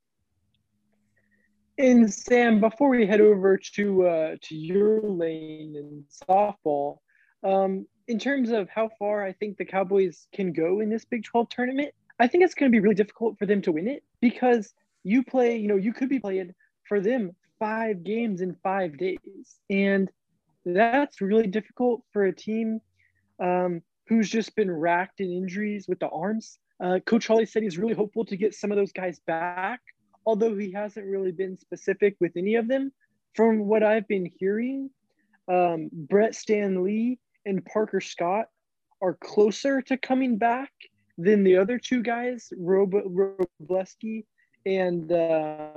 And 1.77 2.12
Sam, 2.12 2.61
before 2.61 2.89
we 2.89 3.06
head 3.06 3.21
over 3.21 3.56
to 3.56 4.06
uh, 4.06 4.37
to 4.43 4.55
your 4.55 5.01
lane 5.01 5.75
in 5.77 6.05
softball, 6.29 6.99
um, 7.43 7.87
in 8.06 8.19
terms 8.19 8.51
of 8.51 8.69
how 8.69 8.91
far 8.99 9.25
I 9.25 9.33
think 9.33 9.56
the 9.56 9.65
Cowboys 9.65 10.29
can 10.33 10.53
go 10.53 10.81
in 10.81 10.89
this 10.89 11.05
Big 11.05 11.25
12 11.25 11.49
tournament, 11.49 11.93
I 12.19 12.29
think 12.29 12.45
it's 12.45 12.55
going 12.55 12.71
to 12.71 12.75
be 12.75 12.81
really 12.81 12.95
difficult 12.95 13.39
for 13.39 13.47
them 13.47 13.62
to 13.62 13.73
win 13.73 13.89
it 13.89 14.05
because 14.21 14.73
you 15.03 15.25
play, 15.25 15.56
you 15.56 15.69
know, 15.69 15.77
you 15.77 15.93
could 15.93 16.09
be 16.09 16.21
playing 16.21 16.55
for 16.89 17.01
them 17.01 17.33
five 17.59 18.05
games 18.05 18.41
in 18.41 18.56
five 18.62 18.97
days. 18.97 19.59
And 19.69 20.11
that's 20.65 21.21
really 21.21 21.47
difficult 21.47 22.03
for 22.12 22.25
a 22.25 22.33
team 22.33 22.81
um, 23.41 23.83
who's 24.09 24.29
just 24.29 24.55
been 24.56 24.71
racked 24.71 25.21
in 25.21 25.31
injuries 25.31 25.87
with 25.89 25.99
the 25.99 26.09
arms. 26.09 26.59
Uh, 26.83 26.99
Coach 27.06 27.27
Hawley 27.27 27.47
said 27.47 27.62
he's 27.62 27.79
really 27.79 27.95
hopeful 27.95 28.25
to 28.27 28.37
get 28.37 28.55
some 28.55 28.71
of 28.71 28.77
those 28.77 28.93
guys 28.93 29.21
back, 29.27 29.81
although 30.27 30.56
he 30.56 30.73
hasn't 30.73 31.06
really 31.06 31.33
been 31.33 31.56
specific 31.56 32.17
with 32.21 32.33
any 32.37 32.56
of 32.56 32.69
them. 32.69 32.93
From 33.35 33.67
what 33.67 33.83
I've 33.83 34.06
been 34.06 34.31
hearing, 34.39 34.91
um, 35.49 35.91
Brett 35.93 36.33
Standlee 36.33 37.19
and 37.47 37.65
Parker 37.65 38.01
Scott 38.01 38.47
are 39.03 39.15
closer 39.15 39.83
to 39.83 39.97
coming 39.97 40.39
back 40.39 40.71
than 41.19 41.45
the 41.45 41.56
other 41.56 41.79
two 41.79 42.03
guys, 42.03 42.53
Rob- 42.56 42.93
Wrobleski 42.93 44.25
and 44.67 45.11
uh, 45.12 45.71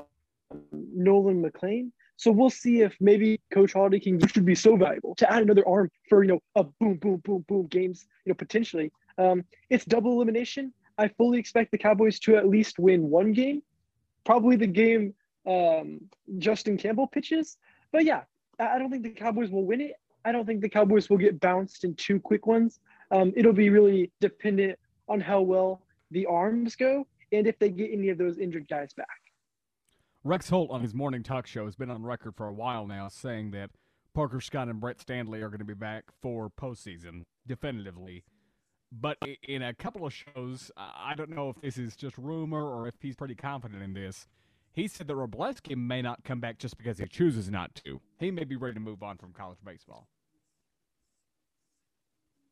Nolan 0.72 1.42
McLean. 1.42 1.92
So 2.18 2.32
we'll 2.32 2.50
see 2.50 2.82
if 2.82 2.96
maybe 3.00 3.40
Coach 3.52 3.74
Holliday 3.74 4.00
can 4.00 4.18
which 4.20 4.36
would 4.36 4.46
be 4.46 4.56
so 4.56 4.76
valuable 4.76 5.16
to 5.16 5.32
add 5.32 5.44
another 5.44 5.68
arm 5.68 5.90
for 6.10 6.24
you 6.24 6.30
know 6.30 6.40
a 6.56 6.64
boom 6.64 6.98
boom 6.98 7.22
boom 7.24 7.46
boom 7.48 7.68
games 7.68 8.06
you 8.26 8.32
know 8.32 8.36
potentially. 8.36 8.92
Um, 9.18 9.44
it's 9.70 9.86
double 9.86 10.14
elimination. 10.14 10.74
I 10.98 11.08
fully 11.10 11.38
expect 11.38 11.72
the 11.72 11.78
Cowboys 11.78 12.20
to 12.22 12.36
at 12.36 12.50
least 12.50 12.80
win 12.80 13.10
one 13.10 13.34
game, 13.34 13.62
probably 14.26 14.56
the 14.56 14.68
game 14.68 15.14
um, 15.48 16.02
Justin 16.40 16.78
Campbell 16.78 17.08
pitches. 17.08 17.58
But 17.92 18.04
yeah, 18.04 18.24
I 18.60 18.80
don't 18.80 18.90
think 18.90 19.04
the 19.04 19.10
Cowboys 19.12 19.52
will 19.52 19.66
win 19.66 19.82
it. 19.82 19.94
I 20.26 20.32
don't 20.32 20.46
think 20.46 20.62
the 20.62 20.70
Cowboys 20.70 21.10
will 21.10 21.18
get 21.18 21.40
bounced 21.40 21.84
in 21.84 21.94
two 21.96 22.20
quick 22.20 22.48
ones. 22.48 22.80
Um, 23.12 23.32
it'll 23.36 23.54
be 23.54 23.70
really 23.70 24.12
dependent 24.20 24.78
on 25.08 25.22
how 25.22 25.42
well 25.42 25.84
the 26.12 26.26
arms 26.26 26.76
go 26.76 27.08
and 27.32 27.48
if 27.48 27.58
they 27.60 27.70
get 27.70 27.92
any 27.92 28.10
of 28.10 28.18
those 28.18 28.38
injured 28.38 28.68
guys 28.68 28.94
back. 28.94 29.08
Rex 30.28 30.50
Holt 30.50 30.72
on 30.72 30.82
his 30.82 30.94
morning 30.94 31.24
talk 31.24 31.48
show 31.48 31.64
has 31.64 31.78
been 31.78 31.90
on 31.90 32.04
record 32.04 32.36
for 32.36 32.48
a 32.48 32.54
while 32.54 32.86
now 32.86 33.08
saying 33.08 33.52
that 33.52 33.70
Parker 34.14 34.42
Scott 34.42 34.68
and 34.68 34.78
Brett 34.78 34.98
Standlee 34.98 35.42
are 35.42 35.48
going 35.48 35.60
to 35.60 35.66
be 35.66 35.74
back 35.74 36.04
for 36.22 36.50
postseason 36.50 37.24
definitively. 37.48 38.26
But 38.92 39.18
in 39.48 39.62
a 39.62 39.74
couple 39.74 40.06
of 40.06 40.14
shows, 40.14 40.70
I 40.76 41.14
don't 41.16 41.30
know 41.30 41.50
if 41.50 41.62
this 41.62 41.78
is 41.78 41.96
just 41.96 42.18
rumor 42.18 42.62
or 42.62 42.90
if 42.90 42.96
he's 43.02 43.16
pretty 43.16 43.36
confident 43.36 43.82
in 43.82 43.94
this. 43.94 44.28
He 44.74 44.90
said 44.90 45.08
that 45.08 45.16
Wrobleski 45.16 45.78
may 45.78 46.02
not 46.02 46.26
come 46.26 46.42
back 46.42 46.58
just 46.58 46.78
because 46.78 46.98
he 46.98 47.06
chooses 47.06 47.50
not 47.50 47.74
to. 47.86 48.02
He 48.20 48.30
may 48.30 48.44
be 48.44 48.58
ready 48.58 48.74
to 48.74 48.82
move 48.82 49.04
on 49.04 49.18
from 49.18 49.32
college 49.32 49.60
baseball. 49.64 50.10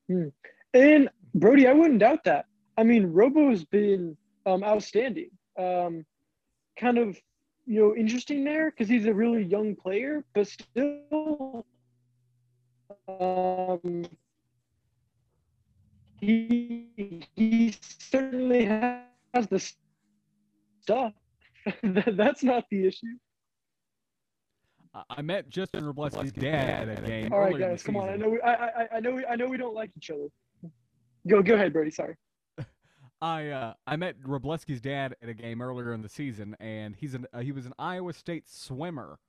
Hmm. 0.08 0.30
And 0.74 1.10
Brody, 1.34 1.68
I 1.68 1.74
wouldn't 1.74 2.00
doubt 2.00 2.24
that. 2.24 2.46
I 2.78 2.84
mean, 2.84 3.12
Robo's 3.12 3.66
been 3.66 4.16
um, 4.46 4.64
outstanding. 4.64 5.30
Um, 5.60 6.06
kind 6.80 6.98
of, 6.98 7.20
you 7.66 7.82
know, 7.82 7.96
interesting 7.96 8.44
there 8.44 8.72
because 8.72 8.88
he's 8.88 9.06
a 9.06 9.14
really 9.14 9.44
young 9.44 9.76
player, 9.76 10.24
but 10.34 10.48
still, 10.48 11.66
um, 13.08 14.06
he 16.20 17.28
he 17.36 17.76
certainly 17.82 18.66
has 18.66 19.48
the 19.50 19.60
stuff. 20.82 21.14
That's 21.84 22.44
not 22.44 22.66
the 22.70 22.88
issue. 22.88 23.08
I 25.10 25.22
met 25.22 25.50
Justin 25.50 25.84
Wrobleski's 25.84 26.32
dad 26.32 26.88
at 26.88 27.00
a 27.00 27.02
game. 27.02 27.34
All 27.34 27.42
right, 27.42 27.58
guys, 27.58 27.84
come 27.84 27.98
on. 27.98 28.10
I 28.10 28.16
know, 28.16 28.30
we, 28.30 28.42
I, 28.42 28.54
I, 28.54 28.88
I 28.96 29.00
know, 29.02 29.12
we, 29.12 29.26
I 29.26 29.36
know, 29.36 29.48
we 29.48 29.58
don't 29.58 29.76
like 29.76 29.92
each 29.98 30.10
other. 30.10 30.28
Go, 31.28 31.42
go 31.42 31.56
ahead, 31.56 31.74
Brody. 31.74 31.92
Sorry. 31.92 32.16
I 33.22 33.50
uh, 33.50 33.74
I 33.88 33.96
met 33.96 34.20
Wrobleski's 34.22 34.82
dad 34.82 35.16
at 35.22 35.30
a 35.30 35.34
game 35.34 35.62
earlier 35.62 35.94
in 35.94 36.02
the 36.02 36.10
season, 36.10 36.56
and 36.60 36.96
he's 36.96 37.14
an 37.14 37.26
uh, 37.34 37.40
he 37.40 37.52
was 37.52 37.66
an 37.66 37.74
Iowa 37.80 38.14
State 38.14 38.50
swimmer. 38.50 39.20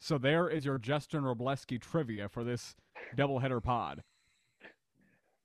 So 0.00 0.18
there 0.18 0.48
is 0.48 0.64
your 0.64 0.78
Justin 0.78 1.22
Wrobleski 1.22 1.80
trivia 1.80 2.28
for 2.28 2.42
this 2.42 2.74
doubleheader 3.16 3.62
pod. 3.62 4.02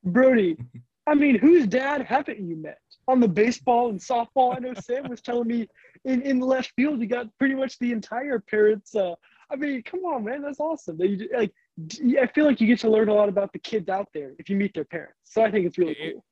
Brody, 0.03 0.57
I 1.05 1.13
mean, 1.13 1.38
whose 1.38 1.67
dad 1.67 2.01
haven't 2.01 2.39
you 2.39 2.55
met 2.55 2.79
on 3.07 3.19
the 3.19 3.27
baseball 3.27 3.89
and 3.89 4.00
softball? 4.00 4.55
I 4.55 4.60
know 4.60 4.74
Sam 4.74 5.10
was 5.10 5.22
telling 5.22 5.48
me 5.48 5.67
in, 6.05 6.24
in 6.24 6.39
left 6.39 6.74
field, 6.75 7.00
you 7.01 7.07
got 7.07 7.27
pretty 7.38 7.53
much 7.53 7.77
the 7.77 7.91
entire 7.91 8.39
parents 8.39 8.96
uh, 8.96 9.13
I 9.50 9.55
mean, 9.55 9.81
come 9.84 10.01
on, 10.01 10.24
man, 10.25 10.41
that's 10.41 10.60
awesome. 10.60 10.98
They, 10.98 11.27
like, 11.36 11.53
I 12.19 12.27
feel 12.34 12.46
like 12.46 12.60
you 12.60 12.67
get 12.67 12.79
to 12.79 12.89
learn 12.89 13.10
a 13.10 13.13
lot 13.13 13.29
about 13.29 13.53
the 13.53 13.60
kids 13.60 13.88
out 13.89 14.10
there 14.13 14.34
if 14.39 14.50
you 14.50 14.55
meet 14.55 14.74
their 14.74 14.86
parents. 14.86 15.15
So 15.24 15.41
I 15.41 15.51
think 15.51 15.65
it's 15.65 15.77
really 15.77 15.96
it, 16.00 16.13
cool. 16.13 16.25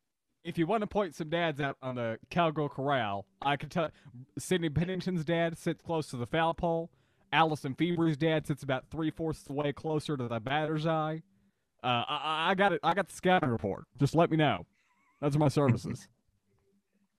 If 0.45 0.59
you 0.59 0.67
want 0.67 0.81
to 0.81 0.87
point 0.87 1.15
some 1.15 1.29
dads 1.29 1.59
out 1.59 1.75
on 1.81 1.95
the 1.95 2.19
Cowgirl 2.29 2.69
Corral, 2.69 3.25
I 3.41 3.57
can 3.57 3.67
tell 3.67 3.89
Sydney 4.37 4.69
Pennington's 4.69 5.25
dad 5.25 5.57
sits 5.57 5.81
close 5.81 6.07
to 6.11 6.17
the 6.17 6.27
foul 6.27 6.53
pole. 6.53 6.91
Allison 7.33 7.73
Feber's 7.73 8.15
dad 8.15 8.45
sits 8.45 8.61
about 8.61 8.85
three 8.91 9.09
fourths 9.09 9.41
the 9.41 9.53
way 9.53 9.73
closer 9.73 10.15
to 10.15 10.27
the 10.27 10.39
batter's 10.39 10.85
eye. 10.85 11.23
Uh, 11.83 12.03
I, 12.07 12.51
I 12.51 12.55
got 12.55 12.73
it. 12.73 12.79
I 12.83 12.93
got 12.93 13.09
the 13.09 13.15
scouting 13.15 13.49
report. 13.49 13.85
Just 13.99 14.15
let 14.15 14.29
me 14.29 14.37
know. 14.37 14.65
That's 15.19 15.35
my 15.35 15.49
services. 15.49 16.07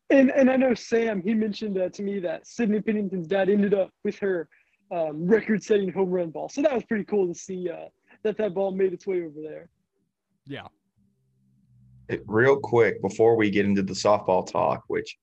And 0.08 0.30
and 0.30 0.48
I 0.48 0.54
know 0.54 0.72
Sam. 0.72 1.20
He 1.20 1.34
mentioned 1.34 1.76
uh, 1.76 1.88
to 1.88 2.00
me 2.00 2.20
that 2.20 2.46
Sydney 2.46 2.80
Pennington's 2.80 3.26
dad 3.26 3.48
ended 3.48 3.74
up 3.74 3.90
with 4.04 4.16
her 4.20 4.48
um, 4.92 5.26
record-setting 5.26 5.92
home 5.92 6.10
run 6.10 6.30
ball. 6.30 6.48
So 6.48 6.62
that 6.62 6.72
was 6.72 6.84
pretty 6.84 7.02
cool 7.02 7.26
to 7.26 7.34
see 7.34 7.68
uh, 7.68 7.88
that 8.22 8.38
that 8.38 8.54
ball 8.54 8.70
made 8.70 8.92
its 8.92 9.04
way 9.04 9.24
over 9.24 9.42
there. 9.42 9.68
Yeah. 10.46 10.68
Real 12.26 12.56
quick 12.58 13.02
before 13.02 13.36
we 13.36 13.50
get 13.50 13.64
into 13.66 13.82
the 13.82 13.92
softball 13.92 14.46
talk, 14.50 14.84
which 14.86 15.16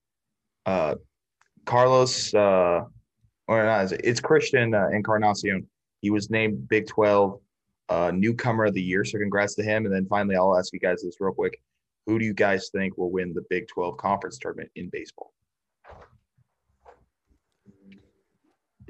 uh, 0.65 0.95
Carlos 1.65 2.33
uh, 2.33 2.81
or 3.47 3.63
not, 3.65 3.91
it- 3.91 4.01
it's 4.03 4.19
Christian 4.19 4.73
uh, 4.73 4.87
Encarnacion. 4.89 5.67
He 6.01 6.09
was 6.09 6.29
named 6.29 6.67
Big 6.67 6.87
Twelve 6.87 7.39
uh, 7.89 8.11
newcomer 8.13 8.65
of 8.65 8.73
the 8.73 8.81
year, 8.81 9.05
so 9.05 9.17
congrats 9.17 9.55
to 9.55 9.63
him. 9.63 9.85
And 9.85 9.93
then 9.93 10.05
finally, 10.07 10.35
I'll 10.35 10.57
ask 10.57 10.73
you 10.73 10.79
guys 10.79 11.01
this 11.03 11.15
real 11.21 11.33
quick: 11.33 11.61
Who 12.05 12.19
do 12.19 12.25
you 12.25 12.33
guys 12.33 12.69
think 12.75 12.97
will 12.97 13.11
win 13.11 13.33
the 13.33 13.43
Big 13.49 13.67
Twelve 13.67 13.97
conference 13.97 14.37
tournament 14.37 14.69
in 14.75 14.89
baseball? 14.91 15.33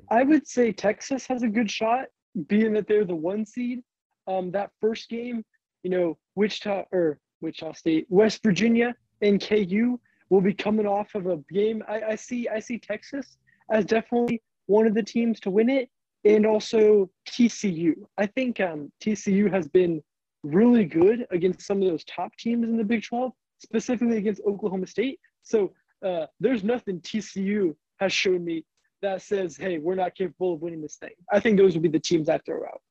I 0.10 0.24
would 0.24 0.48
say 0.48 0.72
Texas 0.72 1.26
has 1.28 1.44
a 1.44 1.48
good 1.48 1.70
shot, 1.70 2.06
being 2.48 2.74
that 2.74 2.88
they're 2.88 3.06
the 3.06 3.16
one 3.16 3.46
seed. 3.46 3.82
Um, 4.28 4.52
that 4.52 4.72
first 4.82 5.10
game, 5.10 5.44
you 5.84 5.90
know, 5.90 6.18
Wichita 6.36 6.86
or 6.92 7.20
Wichita 7.44 7.74
State, 7.74 8.08
West 8.10 8.42
Virginia, 8.44 8.96
and 9.22 9.42
KU 9.42 10.00
will 10.30 10.42
be 10.42 10.54
coming 10.54 10.88
off 10.88 11.14
of 11.16 11.28
a 11.28 11.38
game. 11.52 11.84
I, 11.88 12.02
I 12.02 12.16
see, 12.16 12.48
I 12.48 12.60
see 12.60 12.80
Texas 12.80 13.38
as 13.72 13.86
definitely 13.86 14.42
one 14.66 14.88
of 14.88 14.94
the 14.94 15.04
teams 15.04 15.40
to 15.42 15.50
win 15.50 15.70
it, 15.70 15.90
and 16.26 16.46
also 16.46 17.10
TCU. 17.30 17.94
I 18.18 18.26
think 18.28 18.60
um, 18.60 18.92
TCU 19.02 19.52
has 19.54 19.68
been 19.68 20.02
really 20.44 20.86
good 20.86 21.26
against 21.32 21.66
some 21.66 21.82
of 21.82 21.88
those 21.88 22.04
top 22.06 22.36
teams 22.38 22.68
in 22.68 22.78
the 22.78 22.84
Big 22.84 23.04
12, 23.04 23.32
specifically 23.60 24.18
against 24.18 24.42
Oklahoma 24.48 24.88
State. 24.88 25.20
So 25.44 25.74
uh, 26.06 26.26
there's 26.40 26.64
nothing 26.64 27.00
TCU 27.02 27.76
has 28.00 28.12
shown 28.12 28.44
me 28.44 28.66
that 29.02 29.22
says, 29.22 29.58
hey, 29.58 29.78
we're 29.78 29.96
not 29.96 30.16
capable 30.16 30.54
of 30.54 30.62
winning 30.62 30.82
this 30.82 30.96
thing. 30.96 31.12
I 31.32 31.40
think 31.40 31.58
those 31.58 31.74
would 31.74 31.84
be 31.84 31.90
the 31.90 32.00
teams 32.00 32.30
I 32.30 32.40
throw 32.40 32.64
out. 32.64 32.82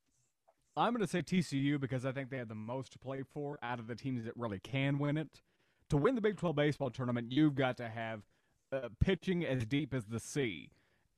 I'm 0.77 0.95
going 0.95 1.05
to 1.05 1.11
say 1.11 1.21
TCU 1.21 1.79
because 1.79 2.07
I 2.07 2.13
think 2.13 2.31
they 2.31 2.39
have 2.39 2.49
the 2.49 2.55
most 2.55 2.93
to 2.93 2.99
play 2.99 3.23
for 3.23 3.59
out 3.63 3.79
of 3.79 3.87
the 3.87 3.95
teams 3.95 4.25
that 4.25 4.37
really 4.37 4.59
can 4.59 4.99
win 4.99 5.19
it. 5.19 5.43
To 5.91 5.97
win 5.97 6.15
the 6.15 6.23
Big 6.23 6.39
12 6.39 6.57
baseball 6.57 6.91
tournament, 6.91 7.31
you've 7.31 7.55
got 7.55 7.77
to 7.77 7.89
have 7.89 8.23
uh, 8.73 8.89
pitching 9.01 9.45
as 9.45 9.67
deep 9.67 9.93
as 9.93 10.07
the 10.07 10.19
sea. 10.19 10.71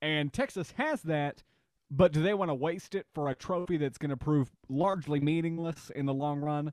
And 0.03 0.33
Texas 0.33 0.75
has 0.77 1.03
that, 1.03 1.45
but 1.91 2.13
do 2.13 2.21
they 2.23 2.35
want 2.35 2.51
to 2.51 2.55
waste 2.55 2.95
it 2.95 3.07
for 3.15 3.29
a 3.29 3.35
trophy 3.35 3.77
that's 3.77 3.99
going 3.99 4.11
to 4.11 4.17
prove 4.17 4.51
largely 4.69 5.21
meaningless 5.21 5.91
in 5.95 6.07
the 6.07 6.15
long 6.15 6.41
run? 6.41 6.73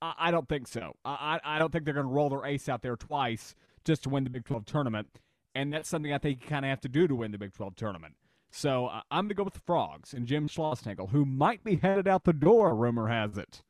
I, 0.00 0.14
I 0.18 0.30
don't 0.30 0.48
think 0.48 0.68
so. 0.68 0.94
I 1.04 1.40
I 1.42 1.58
don't 1.58 1.72
think 1.72 1.84
they're 1.84 1.94
going 1.94 2.06
to 2.06 2.12
roll 2.12 2.28
their 2.30 2.46
ace 2.46 2.68
out 2.68 2.82
there 2.82 2.96
twice 2.96 3.54
just 3.84 4.04
to 4.04 4.08
win 4.08 4.24
the 4.24 4.30
Big 4.30 4.44
12 4.44 4.64
tournament. 4.64 5.08
And 5.54 5.72
that's 5.72 5.88
something 5.88 6.12
I 6.12 6.18
think 6.18 6.42
you 6.42 6.48
kind 6.48 6.64
of 6.64 6.68
have 6.68 6.80
to 6.82 6.88
do 6.88 7.08
to 7.08 7.14
win 7.14 7.32
the 7.32 7.38
Big 7.38 7.52
12 7.52 7.74
tournament. 7.74 8.14
So 8.50 8.86
uh, 8.86 9.02
I'm 9.10 9.24
going 9.24 9.28
to 9.30 9.34
go 9.34 9.44
with 9.44 9.54
the 9.54 9.60
Frogs 9.60 10.12
and 10.12 10.26
Jim 10.26 10.48
Schlossnagle, 10.48 11.10
who 11.10 11.24
might 11.24 11.62
be 11.62 11.76
headed 11.76 12.08
out 12.08 12.24
the 12.24 12.32
door, 12.32 12.74
rumor 12.74 13.06
has 13.08 13.38
it. 13.38 13.62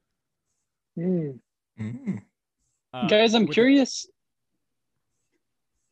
Mm. 0.98 1.38
Mm. 1.78 2.22
Uh, 2.92 3.06
Guys, 3.06 3.34
I'm 3.34 3.42
with 3.42 3.50
the- 3.50 3.54
curious. 3.54 4.06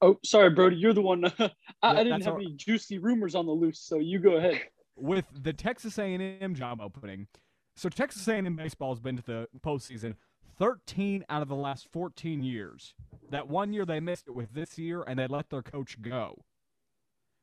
Oh, 0.01 0.17
sorry, 0.25 0.51
Brody. 0.51 0.77
You're 0.77 0.93
the 0.95 1.03
one. 1.03 1.25
I, 1.39 1.51
I 1.83 2.05
didn't 2.05 2.23
have 2.23 2.35
all- 2.35 2.41
any 2.41 2.53
juicy 2.53 2.99
rumors 2.99 3.35
on 3.35 3.47
the 3.47 3.53
loose, 3.53 3.81
so 3.81 3.97
you 3.99 4.19
go 4.21 4.37
ahead. 4.37 4.61
with 4.97 5.27
the 5.33 5.53
Texas 5.53 5.99
A&M 5.99 6.55
job 6.55 6.81
opening. 6.81 7.27
So 7.77 7.89
Texas 7.89 8.27
A&M 8.27 8.57
baseball 8.57 8.93
has 8.93 9.01
been 9.01 9.17
to 9.17 9.23
the 9.23 9.49
postseason 9.65 10.15
13 10.59 11.25
out 11.29 11.43
of 11.43 11.49
the 11.49 11.55
last 11.55 11.89
14 11.93 12.43
years. 12.43 12.95
That 13.31 13.49
one 13.49 13.73
year 13.73 13.85
they 13.85 14.01
missed 14.01 14.27
it 14.29 14.35
with 14.35 14.53
this 14.55 14.79
year, 14.79 15.03
and 15.03 15.19
they 15.19 15.27
let 15.27 15.51
their 15.51 15.63
coach 15.63 16.01
go. 16.01 16.43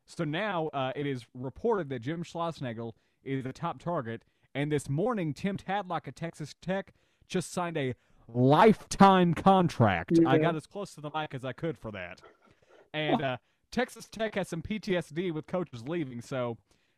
So 0.05 0.23
now 0.23 0.67
uh, 0.67 0.91
it 0.95 1.07
is 1.07 1.25
reported 1.33 1.89
that 1.89 1.99
Jim 2.01 2.23
Schlossnagle 2.23 2.93
is 3.23 3.43
the 3.43 3.53
top 3.53 3.79
target, 3.79 4.21
and 4.53 4.71
this 4.71 4.87
morning 4.87 5.33
Tim 5.33 5.57
Tadlock 5.57 6.07
at 6.07 6.15
Texas 6.15 6.53
Tech 6.61 6.93
just 7.27 7.51
signed 7.51 7.75
a 7.77 7.95
lifetime 8.31 9.33
contract. 9.33 10.19
I 10.25 10.37
got 10.37 10.55
as 10.55 10.67
close 10.67 10.93
to 10.95 11.01
the 11.01 11.09
mic 11.13 11.33
as 11.33 11.43
I 11.43 11.53
could 11.53 11.77
for 11.77 11.91
that. 11.91 12.21
And 12.93 13.21
uh, 13.21 13.37
Texas 13.71 14.07
Tech 14.07 14.35
has 14.35 14.47
some 14.47 14.61
PTSD 14.61 15.33
with 15.33 15.47
coaches 15.47 15.83
leaving, 15.87 16.21
so 16.21 16.57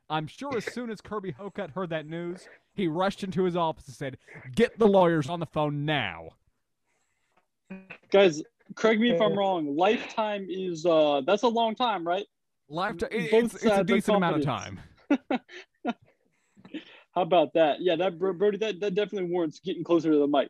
I'm 0.09 0.27
sure 0.27 0.55
as 0.57 0.65
soon 0.65 0.89
as 0.89 0.99
Kirby 1.01 1.31
Hocutt 1.31 1.71
heard 1.71 1.89
that 1.89 2.05
news, 2.07 2.47
he 2.73 2.87
rushed 2.87 3.23
into 3.23 3.43
his 3.43 3.55
office 3.55 3.87
and 3.87 3.95
said, 3.95 4.17
"Get 4.55 4.77
the 4.77 4.87
lawyers 4.87 5.29
on 5.29 5.39
the 5.39 5.45
phone 5.45 5.85
now." 5.85 6.29
Guys, 8.11 8.41
correct 8.75 8.99
me 8.99 9.11
if 9.11 9.21
I'm 9.21 9.31
Uh, 9.33 9.35
wrong. 9.35 9.75
Lifetime 9.77 10.47
is 10.49 10.85
uh 10.85 11.21
that's 11.25 11.43
a 11.43 11.47
long 11.47 11.73
time, 11.73 12.05
right? 12.05 12.25
Lifetime. 12.69 13.09
it- 13.11 13.33
It's, 13.33 13.53
it's 13.55 13.65
a 13.65 13.83
decent 13.83 14.17
amount 14.17 14.37
of 14.37 14.43
time. 14.43 14.79
How 17.15 17.21
about 17.23 17.53
that? 17.53 17.77
Yeah, 17.81 17.95
that 17.95 18.19
Bro- 18.19 18.33
Brody, 18.33 18.57
that, 18.59 18.79
that 18.79 18.93
definitely 18.93 19.29
warrants 19.31 19.59
getting 19.59 19.83
closer 19.83 20.11
to 20.11 20.17
the 20.17 20.27
mic. 20.27 20.49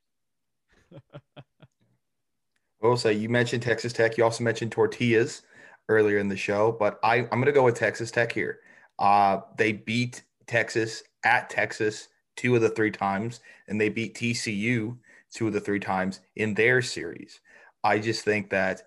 I 1.33 2.87
will 2.87 2.97
say 2.97 3.13
you 3.13 3.29
mentioned 3.29 3.63
Texas 3.63 3.93
Tech. 3.93 4.17
You 4.17 4.23
also 4.23 4.43
mentioned 4.43 4.71
tortillas 4.71 5.43
earlier 5.89 6.17
in 6.17 6.27
the 6.27 6.35
show, 6.37 6.71
but 6.73 6.99
I, 7.03 7.19
I'm 7.19 7.29
going 7.29 7.45
to 7.45 7.51
go 7.53 7.63
with 7.63 7.75
Texas 7.75 8.11
Tech 8.11 8.31
here. 8.31 8.59
Uh, 8.99 9.41
they 9.57 9.71
beat 9.71 10.23
Texas 10.45 11.03
at 11.23 11.49
Texas 11.49 12.09
two 12.35 12.55
of 12.55 12.61
the 12.61 12.69
three 12.69 12.91
times, 12.91 13.39
and 13.67 13.79
they 13.79 13.89
beat 13.89 14.15
TCU 14.15 14.97
two 15.31 15.47
of 15.47 15.53
the 15.53 15.61
three 15.61 15.79
times 15.79 16.19
in 16.35 16.53
their 16.53 16.81
series. 16.81 17.39
I 17.83 17.99
just 17.99 18.23
think 18.25 18.49
that 18.49 18.83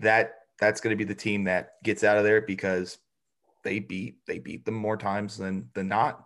that 0.00 0.32
that's 0.58 0.80
going 0.80 0.90
to 0.90 0.96
be 0.96 1.04
the 1.04 1.14
team 1.14 1.44
that 1.44 1.74
gets 1.84 2.04
out 2.04 2.18
of 2.18 2.24
there 2.24 2.40
because 2.40 2.98
they 3.64 3.78
beat 3.78 4.18
they 4.26 4.38
beat 4.38 4.64
them 4.64 4.74
more 4.74 4.96
times 4.96 5.36
than 5.36 5.68
than 5.74 5.88
not. 5.88 6.24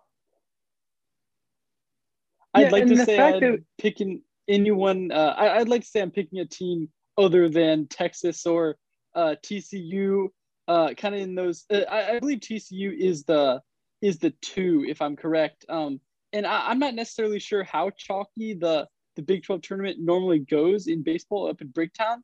I'd 2.54 2.72
like 2.72 2.86
to 2.86 3.04
say 3.04 3.18
I'm 3.18 3.40
that- 3.40 3.64
picking 3.78 4.22
anyone. 4.48 5.10
Uh, 5.10 5.34
I, 5.36 5.58
I'd 5.58 5.68
like 5.68 5.82
to 5.82 5.88
say 5.88 6.00
I'm 6.00 6.10
picking 6.10 6.40
a 6.40 6.44
team 6.44 6.88
other 7.16 7.48
than 7.48 7.86
Texas 7.88 8.46
or 8.46 8.76
uh, 9.14 9.36
TCU. 9.44 10.28
Uh, 10.68 10.94
kind 10.94 11.14
of 11.14 11.20
in 11.20 11.34
those. 11.34 11.64
Uh, 11.70 11.80
I, 11.90 12.16
I 12.16 12.20
believe 12.20 12.40
TCU 12.40 12.96
is 12.96 13.24
the 13.24 13.60
is 14.00 14.18
the 14.18 14.30
two, 14.42 14.84
if 14.88 15.00
I'm 15.00 15.16
correct. 15.16 15.64
Um, 15.68 16.00
and 16.32 16.46
I, 16.46 16.68
I'm 16.68 16.78
not 16.78 16.94
necessarily 16.94 17.38
sure 17.38 17.64
how 17.64 17.90
chalky 17.90 18.54
the 18.54 18.86
the 19.16 19.22
Big 19.22 19.44
12 19.44 19.62
tournament 19.62 19.98
normally 20.00 20.38
goes 20.38 20.86
in 20.86 21.02
baseball 21.02 21.48
up 21.48 21.60
in 21.60 21.68
Bricktown. 21.68 22.18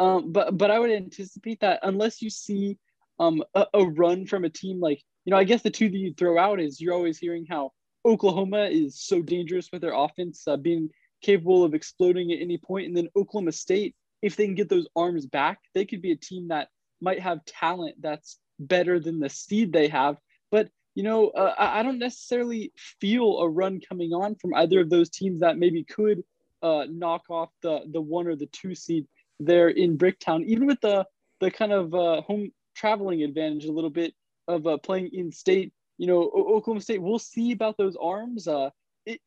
Um, 0.00 0.32
but 0.32 0.56
but 0.56 0.70
I 0.70 0.78
would 0.78 0.90
anticipate 0.90 1.60
that 1.60 1.80
unless 1.82 2.22
you 2.22 2.30
see 2.30 2.78
um, 3.18 3.44
a, 3.54 3.66
a 3.74 3.84
run 3.84 4.26
from 4.26 4.44
a 4.44 4.48
team 4.48 4.80
like 4.80 5.02
you 5.26 5.30
know, 5.30 5.36
I 5.36 5.44
guess 5.44 5.62
the 5.62 5.70
two 5.70 5.90
that 5.90 5.96
you 5.96 6.14
throw 6.14 6.38
out 6.38 6.58
is 6.58 6.80
you're 6.80 6.94
always 6.94 7.18
hearing 7.18 7.44
how 7.48 7.72
Oklahoma 8.06 8.64
is 8.64 8.98
so 8.98 9.20
dangerous 9.20 9.68
with 9.70 9.82
their 9.82 9.92
offense, 9.92 10.48
uh, 10.48 10.56
being 10.56 10.88
capable 11.22 11.62
of 11.62 11.74
exploding 11.74 12.32
at 12.32 12.40
any 12.40 12.56
point, 12.56 12.86
and 12.86 12.96
then 12.96 13.10
Oklahoma 13.14 13.52
State, 13.52 13.94
if 14.22 14.36
they 14.36 14.46
can 14.46 14.54
get 14.54 14.70
those 14.70 14.88
arms 14.96 15.26
back, 15.26 15.58
they 15.74 15.84
could 15.84 16.00
be 16.00 16.12
a 16.12 16.16
team 16.16 16.48
that 16.48 16.68
might 17.02 17.20
have 17.20 17.44
talent 17.44 17.96
that's 18.00 18.38
better 18.58 18.98
than 18.98 19.20
the 19.20 19.28
seed 19.28 19.70
they 19.70 19.88
have. 19.88 20.16
But 20.50 20.70
you 20.94 21.02
know, 21.02 21.28
uh, 21.28 21.54
I 21.58 21.82
don't 21.82 21.98
necessarily 21.98 22.72
feel 23.00 23.38
a 23.38 23.48
run 23.48 23.80
coming 23.86 24.12
on 24.14 24.34
from 24.36 24.54
either 24.54 24.80
of 24.80 24.88
those 24.88 25.10
teams 25.10 25.40
that 25.40 25.58
maybe 25.58 25.84
could 25.84 26.24
uh, 26.62 26.86
knock 26.88 27.24
off 27.28 27.50
the 27.60 27.82
the 27.92 28.00
one 28.00 28.26
or 28.26 28.36
the 28.36 28.46
two 28.46 28.74
seed 28.74 29.06
there 29.40 29.68
in 29.68 29.98
Bricktown, 29.98 30.44
even 30.44 30.66
with 30.66 30.80
the 30.80 31.04
the 31.40 31.50
kind 31.50 31.72
of 31.72 31.94
uh, 31.94 32.20
home 32.22 32.50
traveling 32.76 33.22
advantage 33.22 33.64
a 33.64 33.72
little 33.72 33.90
bit 33.90 34.14
of 34.46 34.66
uh, 34.66 34.76
playing 34.78 35.10
in 35.12 35.32
state. 35.32 35.72
You 35.98 36.06
know, 36.06 36.30
O- 36.34 36.56
Oklahoma 36.56 36.80
State. 36.80 37.02
We'll 37.02 37.18
see 37.18 37.52
about 37.52 37.76
those 37.76 37.96
arms. 38.00 38.46
Uh, 38.46 38.70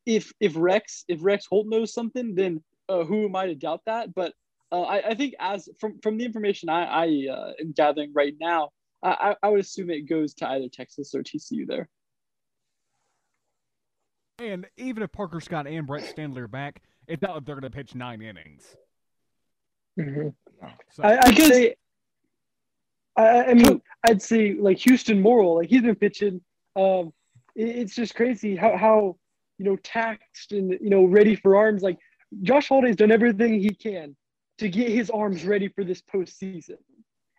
if 0.06 0.32
if 0.40 0.54
Rex 0.56 1.04
if 1.08 1.20
Rex 1.24 1.46
Holt 1.50 1.68
knows 1.68 1.94
something, 1.94 2.36
then 2.36 2.64
uh, 2.90 3.04
who 3.04 3.26
am 3.26 3.36
I 3.36 3.48
to 3.48 3.56
doubt 3.56 3.82
that? 3.86 4.14
But 4.14 4.34
uh, 4.72 4.82
I, 4.82 5.10
I 5.10 5.16
think 5.16 5.34
as 5.40 5.68
from 5.80 6.00
from 6.02 6.18
the 6.18 6.26
information 6.26 6.70
I, 6.70 6.84
I 6.86 7.28
uh, 7.32 7.52
am 7.60 7.74
gathering 7.74 8.12
right 8.16 8.36
now, 8.40 8.70
I, 9.04 9.36
I- 9.42 9.50
would 9.50 9.60
assume 9.60 9.90
it 9.90 10.08
goes 10.10 10.34
to 10.36 10.48
either 10.50 10.68
Texas 10.72 11.14
or 11.14 11.22
TCU 11.24 11.68
there. 11.68 11.90
And 14.40 14.66
even 14.78 15.04
if 15.04 15.12
Parker 15.12 15.40
Scott 15.40 15.68
and 15.68 15.86
Brett 15.86 16.04
Standlee 16.04 16.38
are 16.38 16.48
back, 16.48 16.82
it's 17.08 17.22
not 17.22 17.36
like 17.36 17.46
they're 17.46 17.56
going 17.56 17.70
to 17.72 17.76
pitch 17.76 17.94
nine 17.94 18.22
innings. 18.22 18.76
Mhm. 20.00 20.34
So, 20.92 21.04
I, 21.04 21.20
I'd 21.28 21.38
say, 21.38 21.76
I, 23.16 23.44
I 23.46 23.54
mean, 23.54 23.82
I'd 24.08 24.22
say 24.22 24.54
like 24.54 24.78
Houston 24.80 25.22
Morrill, 25.22 25.56
like 25.58 25.70
he's 25.70 25.82
been 25.82 25.96
pitching. 25.96 26.42
Um, 26.76 27.14
it- 27.56 27.76
it's 27.76 27.96
just 27.96 28.16
crazy 28.16 28.56
how 28.56 28.76
how 28.78 29.18
you 29.60 29.66
know 29.66 29.76
taxed 29.78 30.52
and 30.52 30.72
you 30.82 30.90
know 30.90 31.06
ready 31.06 31.36
for 31.36 31.56
arms. 31.56 31.84
Like 31.84 32.00
Josh 32.42 32.70
Holliday's 32.70 32.96
done 32.96 33.12
everything 33.12 33.60
he 33.60 33.70
can 33.70 34.16
to 34.60 34.70
get 34.70 34.90
his 34.90 35.10
arms 35.10 35.46
ready 35.46 35.68
for 35.68 35.84
this 35.84 36.02
postseason. 36.02 36.78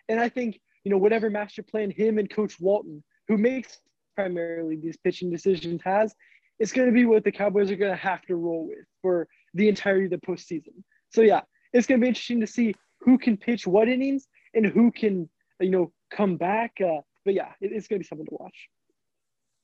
And 0.08 0.20
I 0.20 0.28
think, 0.28 0.60
you 0.84 0.90
know, 0.90 0.98
whatever 0.98 1.30
master 1.30 1.62
plan 1.62 1.90
him 1.90 2.18
and 2.18 2.28
Coach 2.28 2.60
Walton, 2.60 3.02
who 3.28 3.38
makes 3.38 3.78
primarily 4.16 4.76
these 4.76 4.96
pitching 4.98 5.30
decisions, 5.30 5.80
has, 5.84 6.14
it's 6.58 6.72
going 6.72 6.88
to 6.88 6.92
be 6.92 7.04
what 7.06 7.24
the 7.24 7.32
Cowboys 7.32 7.70
are 7.70 7.76
going 7.76 7.92
to 7.92 7.96
have 7.96 8.22
to 8.26 8.36
roll 8.36 8.66
with 8.66 8.84
for 9.00 9.26
the 9.54 9.68
entirety 9.68 10.04
of 10.06 10.10
the 10.10 10.18
postseason. 10.18 10.74
So, 11.10 11.22
yeah, 11.22 11.42
it's 11.74 11.86
going 11.86 12.00
to 12.00 12.04
be 12.04 12.08
interesting 12.08 12.40
to 12.40 12.46
see 12.46 12.74
who 13.00 13.18
can 13.18 13.36
pitch 13.36 13.66
what 13.66 13.88
innings 13.88 14.26
and 14.54 14.64
who 14.64 14.90
can, 14.90 15.28
you 15.60 15.70
know, 15.70 15.92
come 16.10 16.36
back. 16.36 16.78
Uh, 16.80 17.00
but 17.24 17.34
yeah, 17.34 17.48
it, 17.60 17.72
it's 17.72 17.88
going 17.88 17.98
to 17.98 18.04
be 18.04 18.08
something 18.08 18.26
to 18.26 18.36
watch. 18.40 18.68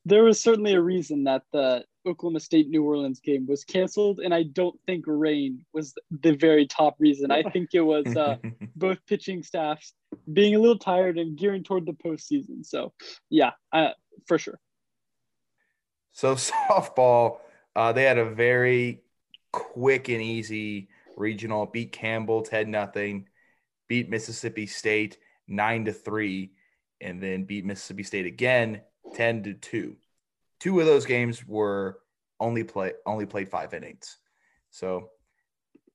There 0.04 0.24
was 0.24 0.40
certainly 0.40 0.74
a 0.74 0.80
reason 0.80 1.24
that 1.24 1.42
the 1.52 1.84
Oklahoma 2.06 2.40
State 2.40 2.68
New 2.68 2.82
Orleans 2.82 3.20
game 3.20 3.46
was 3.46 3.64
canceled, 3.64 4.20
and 4.20 4.34
I 4.34 4.44
don't 4.44 4.78
think 4.86 5.04
rain 5.06 5.64
was 5.72 5.94
the 6.10 6.32
very 6.32 6.66
top 6.66 6.96
reason. 6.98 7.30
I 7.30 7.42
think 7.42 7.70
it 7.74 7.82
was 7.82 8.06
uh, 8.16 8.36
both 8.76 8.98
pitching 9.06 9.42
staffs 9.42 9.92
being 10.32 10.54
a 10.54 10.58
little 10.58 10.78
tired 10.78 11.18
and 11.18 11.38
gearing 11.38 11.62
toward 11.62 11.86
the 11.86 11.92
postseason. 11.92 12.64
So, 12.64 12.92
yeah, 13.28 13.50
uh, 13.72 13.90
for 14.26 14.38
sure. 14.38 14.58
So 16.12 16.34
softball, 16.70 17.38
uh, 17.76 17.92
they 17.92 18.04
had 18.04 18.18
a 18.18 18.24
very 18.24 19.02
quick 19.52 20.08
and 20.08 20.22
easy 20.22 20.88
regional. 21.16 21.66
Beat 21.66 21.92
Campbell 21.92 22.42
ten 22.42 22.70
nothing, 22.70 23.28
beat 23.88 24.08
Mississippi 24.08 24.66
State 24.66 25.18
nine 25.48 25.84
to 25.84 25.92
three, 25.92 26.52
and 27.00 27.22
then 27.22 27.44
beat 27.44 27.64
Mississippi 27.64 28.02
State 28.02 28.26
again 28.26 28.82
ten 29.14 29.42
to 29.42 29.54
two. 29.54 29.96
Two 30.60 30.78
of 30.80 30.86
those 30.86 31.06
games 31.06 31.46
were 31.46 32.00
only 32.38 32.64
play 32.64 32.92
only 33.06 33.26
played 33.26 33.48
five 33.48 33.74
innings. 33.74 34.18
So 34.70 35.10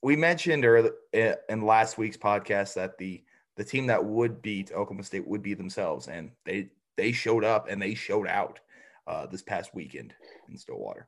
we 0.01 0.15
mentioned 0.15 0.65
early, 0.65 0.91
in 1.13 1.61
last 1.61 1.97
week's 1.97 2.17
podcast 2.17 2.75
that 2.75 2.97
the 2.97 3.23
the 3.55 3.63
team 3.63 3.87
that 3.87 4.03
would 4.03 4.41
beat 4.41 4.71
Oklahoma 4.71 5.03
State 5.03 5.27
would 5.27 5.41
be 5.41 5.53
themselves, 5.53 6.07
and 6.07 6.31
they 6.45 6.69
they 6.97 7.11
showed 7.11 7.43
up 7.43 7.67
and 7.69 7.81
they 7.81 7.93
showed 7.93 8.27
out 8.27 8.59
uh, 9.07 9.25
this 9.27 9.41
past 9.41 9.73
weekend 9.73 10.13
in 10.49 10.57
Stillwater. 10.57 11.07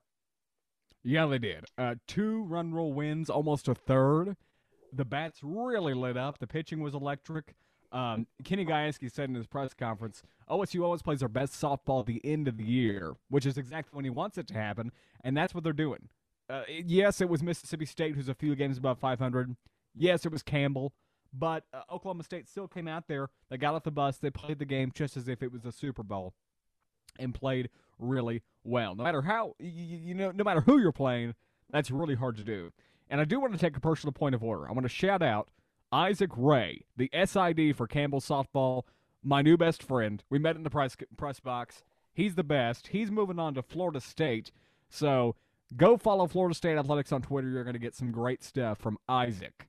Yeah, 1.08 1.26
they 1.26 1.38
did. 1.38 1.64
Uh, 1.78 1.96
two 2.06 2.44
run 2.44 2.74
rule 2.74 2.92
wins, 2.92 3.30
almost 3.30 3.70
a 3.70 3.74
third. 3.74 4.36
The 4.92 5.06
bats 5.06 5.40
really 5.42 5.94
lit 5.94 6.18
up. 6.18 6.40
The 6.40 6.48
pitching 6.48 6.82
was 6.82 6.94
electric. 6.94 7.56
Um, 7.94 8.28
Kenny 8.44 8.66
Gajewski 8.66 9.10
said 9.10 9.30
in 9.30 9.36
his 9.36 9.48
press 9.48 9.74
conference, 9.74 10.22
OSU 10.50 10.84
always 10.84 11.02
plays 11.02 11.20
their 11.20 11.30
best 11.30 11.54
softball 11.54 12.02
at 12.02 12.08
the 12.08 12.20
end 12.26 12.50
of 12.50 12.58
the 12.58 12.66
year, 12.66 13.16
which 13.30 13.46
is 13.46 13.58
exactly 13.58 13.96
when 13.96 14.04
he 14.04 14.10
wants 14.10 14.38
it 14.38 14.48
to 14.48 14.54
happen, 14.56 14.92
and 15.24 15.38
that's 15.38 15.56
what 15.56 15.64
they're 15.64 15.72
doing. 15.72 16.10
Uh, 16.50 16.64
yes, 16.68 17.22
it 17.22 17.30
was 17.30 17.42
Mississippi 17.42 17.86
State, 17.86 18.16
who's 18.16 18.28
a 18.28 18.34
few 18.34 18.54
games 18.54 18.78
above 18.78 19.00
500. 19.00 19.56
Yes, 19.96 20.26
it 20.26 20.32
was 20.34 20.44
Campbell, 20.44 20.92
but 21.32 21.64
uh, 21.74 21.84
Oklahoma 21.90 22.24
State 22.24 22.50
still 22.50 22.68
came 22.68 22.88
out 22.90 23.08
there. 23.08 23.30
They 23.50 23.56
got 23.56 23.76
off 23.76 23.84
the 23.84 23.92
bus. 23.92 24.18
They 24.18 24.30
played 24.30 24.60
the 24.60 24.66
game 24.66 24.92
just 24.94 25.16
as 25.16 25.30
if 25.30 25.42
it 25.42 25.54
was 25.54 25.64
a 25.64 25.72
Super 25.72 26.04
Bowl, 26.04 26.34
and 27.20 27.34
played 27.34 27.70
really 28.00 28.44
well. 28.64 28.96
No 28.96 29.04
matter 29.04 29.22
how 29.22 29.56
you, 29.60 29.72
you 29.72 30.14
know, 30.14 30.32
no 30.32 30.44
matter 30.44 30.62
who 30.62 30.80
you're 30.80 30.92
playing, 30.92 31.36
that's 31.70 31.92
really 31.92 32.16
hard 32.16 32.38
to 32.38 32.44
do. 32.44 32.72
And 33.10 33.22
I 33.22 33.26
do 33.26 33.40
want 33.40 33.54
to 33.54 33.60
take 33.60 33.78
a 33.78 33.82
personal 33.82 34.14
point 34.14 34.36
of 34.36 34.44
order. 34.44 34.68
I 34.68 34.72
want 34.72 34.84
to 34.84 34.90
shout 34.90 35.22
out 35.22 35.50
Isaac 35.92 36.32
Ray, 36.36 36.84
the 36.96 37.10
SID 37.14 37.76
for 37.76 37.88
Campbell 37.88 38.20
softball, 38.20 38.84
my 39.24 39.42
new 39.42 39.58
best 39.58 39.82
friend. 39.82 40.24
We 40.30 40.40
met 40.40 40.56
in 40.56 40.64
the 40.64 40.70
press 40.70 40.96
press 41.16 41.40
box. 41.40 41.84
He's 42.14 42.36
the 42.36 42.44
best. 42.44 42.88
He's 42.88 43.12
moving 43.12 43.40
on 43.40 43.54
to 43.54 43.62
Florida 43.62 44.02
State. 44.02 44.52
So 44.90 45.36
go 45.76 45.98
follow 45.98 46.28
Florida 46.28 46.56
State 46.56 46.78
Athletics 46.78 47.12
on 47.12 47.22
Twitter. 47.22 47.50
You're 47.50 47.64
going 47.64 47.74
to 47.74 47.80
get 47.80 47.96
some 47.96 48.12
great 48.12 48.44
stuff 48.44 48.80
from 48.80 48.98
Isaac. 49.08 49.68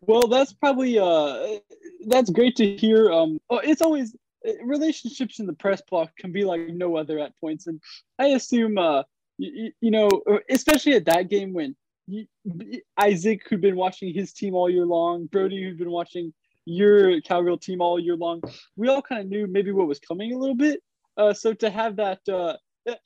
Well, 0.00 0.26
that's 0.26 0.52
probably 0.52 0.98
uh, 0.98 1.58
that's 2.06 2.30
great 2.30 2.56
to 2.56 2.76
hear. 2.76 3.10
Um, 3.10 3.40
oh, 3.50 3.58
it's 3.58 3.80
always 3.80 4.14
relationships 4.62 5.38
in 5.38 5.46
the 5.46 5.52
press 5.54 5.82
box 5.90 6.12
can 6.18 6.32
be 6.32 6.44
like 6.44 6.68
no 6.68 6.96
other 6.96 7.18
at 7.18 7.38
points, 7.40 7.66
and 7.66 7.80
I 8.18 8.28
assume 8.28 8.78
uh, 8.78 9.02
you, 9.38 9.72
you 9.80 9.90
know, 9.90 10.08
especially 10.48 10.94
at 10.94 11.06
that 11.06 11.28
game 11.30 11.52
when 11.52 11.74
Isaac, 12.98 13.42
who'd 13.48 13.60
been 13.60 13.76
watching 13.76 14.12
his 14.12 14.32
team 14.32 14.54
all 14.54 14.68
year 14.68 14.86
long, 14.86 15.26
Brody, 15.26 15.62
who'd 15.62 15.78
been 15.78 15.90
watching 15.90 16.32
your 16.66 17.20
cowgirl 17.22 17.58
team 17.58 17.80
all 17.80 17.98
year 17.98 18.16
long, 18.16 18.42
we 18.76 18.88
all 18.88 19.02
kind 19.02 19.22
of 19.22 19.28
knew 19.28 19.46
maybe 19.46 19.72
what 19.72 19.88
was 19.88 19.98
coming 19.98 20.32
a 20.32 20.38
little 20.38 20.54
bit. 20.54 20.80
Uh, 21.16 21.32
so 21.32 21.52
to 21.54 21.70
have 21.70 21.96
that, 21.96 22.20
uh, 22.28 22.54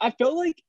I 0.01 0.11
felt 0.11 0.37
like, 0.37 0.63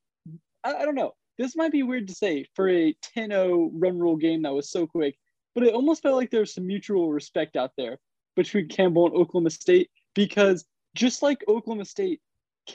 I, 0.63 0.75
I, 0.75 0.85
don't 0.85 0.95
know, 0.95 1.13
this 1.37 1.55
might 1.55 1.71
be 1.71 1.83
weird 1.83 2.07
to 2.07 2.15
say 2.15 2.45
for 2.55 2.69
a 2.69 2.95
10 3.01 3.29
0 3.29 3.71
run 3.73 3.97
rule 3.97 4.17
game 4.17 4.43
that 4.43 4.53
was 4.53 4.69
so 4.69 4.85
quick, 4.85 5.17
but 5.55 5.63
it 5.63 5.73
almost 5.73 6.01
felt 6.01 6.17
like 6.17 6.31
there 6.31 6.41
was 6.41 6.53
some 6.53 6.67
mutual 6.67 7.11
respect 7.11 7.55
out 7.55 7.71
there 7.77 7.97
between 8.35 8.67
Campbell 8.67 9.07
and 9.07 9.15
Oklahoma 9.15 9.49
State 9.49 9.89
because 10.15 10.65
just 10.95 11.21
like 11.21 11.43
Oklahoma 11.47 11.85
State 11.85 12.21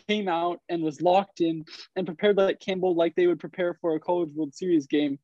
came 0.09 0.29
out 0.29 0.61
and 0.69 0.83
was 0.83 1.01
locked 1.01 1.41
in 1.41 1.65
and 1.97 2.07
prepared 2.07 2.37
like 2.37 2.61
Campbell 2.61 2.95
like 2.95 3.15
they 3.15 3.27
would 3.27 3.41
prepare 3.41 3.75
for 3.81 3.95
a 3.95 4.01
College 4.01 4.31
World 4.35 4.55
Series 4.55 4.87
game, 4.87 5.19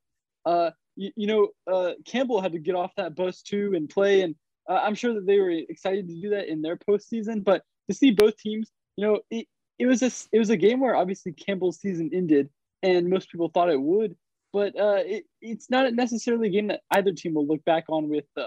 uh, 0.44 0.70
you, 0.96 1.10
you 1.16 1.26
know, 1.26 1.48
uh, 1.72 1.92
Campbell 2.04 2.40
had 2.40 2.52
to 2.52 2.58
get 2.58 2.74
off 2.74 2.92
that 2.96 3.14
bus 3.14 3.42
too 3.42 3.72
and 3.74 3.88
play. 3.88 4.22
And 4.22 4.34
uh, 4.68 4.80
I'm 4.82 4.94
sure 4.94 5.14
that 5.14 5.26
they 5.26 5.38
were 5.38 5.50
excited 5.50 6.08
to 6.08 6.20
do 6.20 6.30
that 6.30 6.48
in 6.48 6.62
their 6.62 6.76
postseason. 6.76 7.42
But 7.42 7.62
to 7.88 7.94
see 7.94 8.10
both 8.10 8.36
teams, 8.36 8.70
you 8.96 9.06
know, 9.06 9.20
it, 9.30 9.46
it 9.78 9.86
was 9.86 10.02
a 10.02 10.10
it 10.32 10.38
was 10.38 10.50
a 10.50 10.56
game 10.56 10.80
where 10.80 10.94
obviously 10.94 11.32
Campbell's 11.32 11.80
season 11.80 12.10
ended, 12.12 12.50
and 12.82 13.08
most 13.08 13.30
people 13.30 13.48
thought 13.48 13.70
it 13.70 13.80
would. 13.80 14.14
But 14.52 14.78
uh, 14.78 15.02
it, 15.06 15.24
it's 15.40 15.70
not 15.70 15.92
necessarily 15.94 16.48
a 16.48 16.50
game 16.50 16.66
that 16.68 16.82
either 16.90 17.12
team 17.12 17.34
will 17.34 17.46
look 17.46 17.64
back 17.64 17.84
on 17.88 18.08
with 18.08 18.26
uh, 18.36 18.44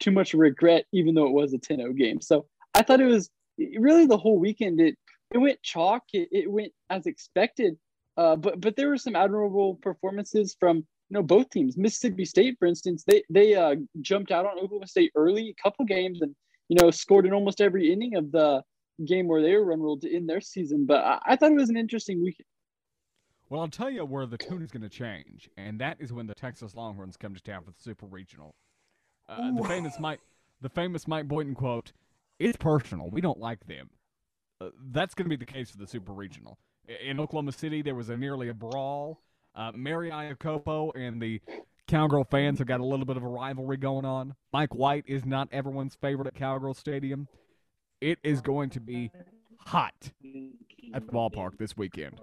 too 0.00 0.10
much 0.10 0.34
regret, 0.34 0.84
even 0.92 1.14
though 1.14 1.26
it 1.26 1.32
was 1.32 1.54
a 1.54 1.58
10-0 1.58 1.96
game. 1.96 2.20
So 2.20 2.46
I 2.76 2.82
thought 2.82 3.00
it 3.00 3.06
was 3.06 3.30
really 3.78 4.06
the 4.06 4.18
whole 4.18 4.38
weekend. 4.38 4.80
It 4.80 4.96
it 5.34 5.38
went 5.38 5.62
chalk. 5.62 6.04
It, 6.12 6.28
it 6.30 6.50
went 6.50 6.72
as 6.90 7.06
expected. 7.06 7.76
Uh, 8.16 8.36
but 8.36 8.60
but 8.60 8.76
there 8.76 8.88
were 8.88 8.98
some 8.98 9.16
admirable 9.16 9.76
performances 9.76 10.56
from 10.60 10.76
you 10.76 10.84
know 11.14 11.22
both 11.22 11.48
teams. 11.50 11.76
Mississippi 11.76 12.24
State, 12.24 12.56
for 12.58 12.66
instance, 12.66 13.02
they 13.06 13.22
they 13.30 13.54
uh, 13.54 13.76
jumped 14.02 14.30
out 14.30 14.44
on 14.44 14.58
Oklahoma 14.58 14.86
State 14.86 15.12
early, 15.14 15.48
a 15.48 15.62
couple 15.62 15.84
games, 15.86 16.20
and 16.20 16.34
you 16.68 16.76
know 16.80 16.90
scored 16.90 17.26
in 17.26 17.32
almost 17.32 17.60
every 17.60 17.92
inning 17.92 18.16
of 18.16 18.30
the 18.30 18.62
game 19.06 19.26
where 19.26 19.42
they 19.42 19.54
were 19.54 19.64
run 19.64 19.80
ruled 19.80 20.04
in 20.04 20.26
their 20.26 20.40
season. 20.40 20.86
But 20.86 21.04
I, 21.04 21.18
I 21.26 21.36
thought 21.36 21.52
it 21.52 21.56
was 21.56 21.70
an 21.70 21.76
interesting 21.76 22.22
weekend. 22.22 22.46
Well, 23.48 23.60
I'll 23.60 23.68
tell 23.68 23.90
you 23.90 24.04
where 24.04 24.26
the 24.26 24.38
tune 24.38 24.62
is 24.62 24.70
going 24.70 24.82
to 24.82 24.88
change, 24.88 25.48
and 25.56 25.80
that 25.80 25.96
is 26.00 26.12
when 26.12 26.26
the 26.26 26.34
Texas 26.34 26.74
Longhorns 26.74 27.16
come 27.16 27.34
to 27.34 27.42
town 27.42 27.62
for 27.62 27.70
the 27.70 27.80
Super 27.80 28.06
Regional. 28.06 28.54
Uh, 29.28 29.52
the 29.54 29.64
famous 29.64 29.98
Mike, 30.00 30.20
the 30.60 30.68
famous 30.68 31.06
Mike 31.06 31.28
Boynton 31.28 31.54
quote: 31.54 31.92
"It's 32.38 32.56
personal. 32.56 33.10
We 33.10 33.20
don't 33.20 33.38
like 33.38 33.66
them." 33.66 33.90
Uh, 34.60 34.70
that's 34.90 35.14
going 35.14 35.26
to 35.26 35.36
be 35.36 35.36
the 35.36 35.50
case 35.50 35.70
for 35.70 35.78
the 35.78 35.86
Super 35.86 36.12
Regional. 36.12 36.58
In 37.04 37.20
Oklahoma 37.20 37.52
City, 37.52 37.82
there 37.82 37.94
was 37.94 38.08
a 38.08 38.16
nearly 38.16 38.48
a 38.48 38.54
brawl 38.54 39.20
uh, 39.56 39.72
Mary 39.74 40.10
Iakopo 40.10 40.94
and 40.94 41.20
the 41.20 41.40
Cowgirl 41.88 42.24
fans 42.24 42.58
have 42.58 42.68
got 42.68 42.80
a 42.80 42.84
little 42.84 43.06
bit 43.06 43.16
of 43.16 43.22
a 43.22 43.28
rivalry 43.28 43.76
going 43.76 44.04
on. 44.04 44.34
Mike 44.52 44.74
White 44.74 45.04
is 45.06 45.24
not 45.24 45.48
everyone's 45.50 45.94
favorite 45.94 46.26
at 46.26 46.34
Cowgirl 46.34 46.74
Stadium. 46.74 47.26
It 48.00 48.18
is 48.22 48.40
going 48.40 48.70
to 48.70 48.80
be 48.80 49.10
hot 49.58 49.94
at 50.94 51.06
the 51.06 51.12
ballpark 51.12 51.58
this 51.58 51.76
weekend. 51.76 52.20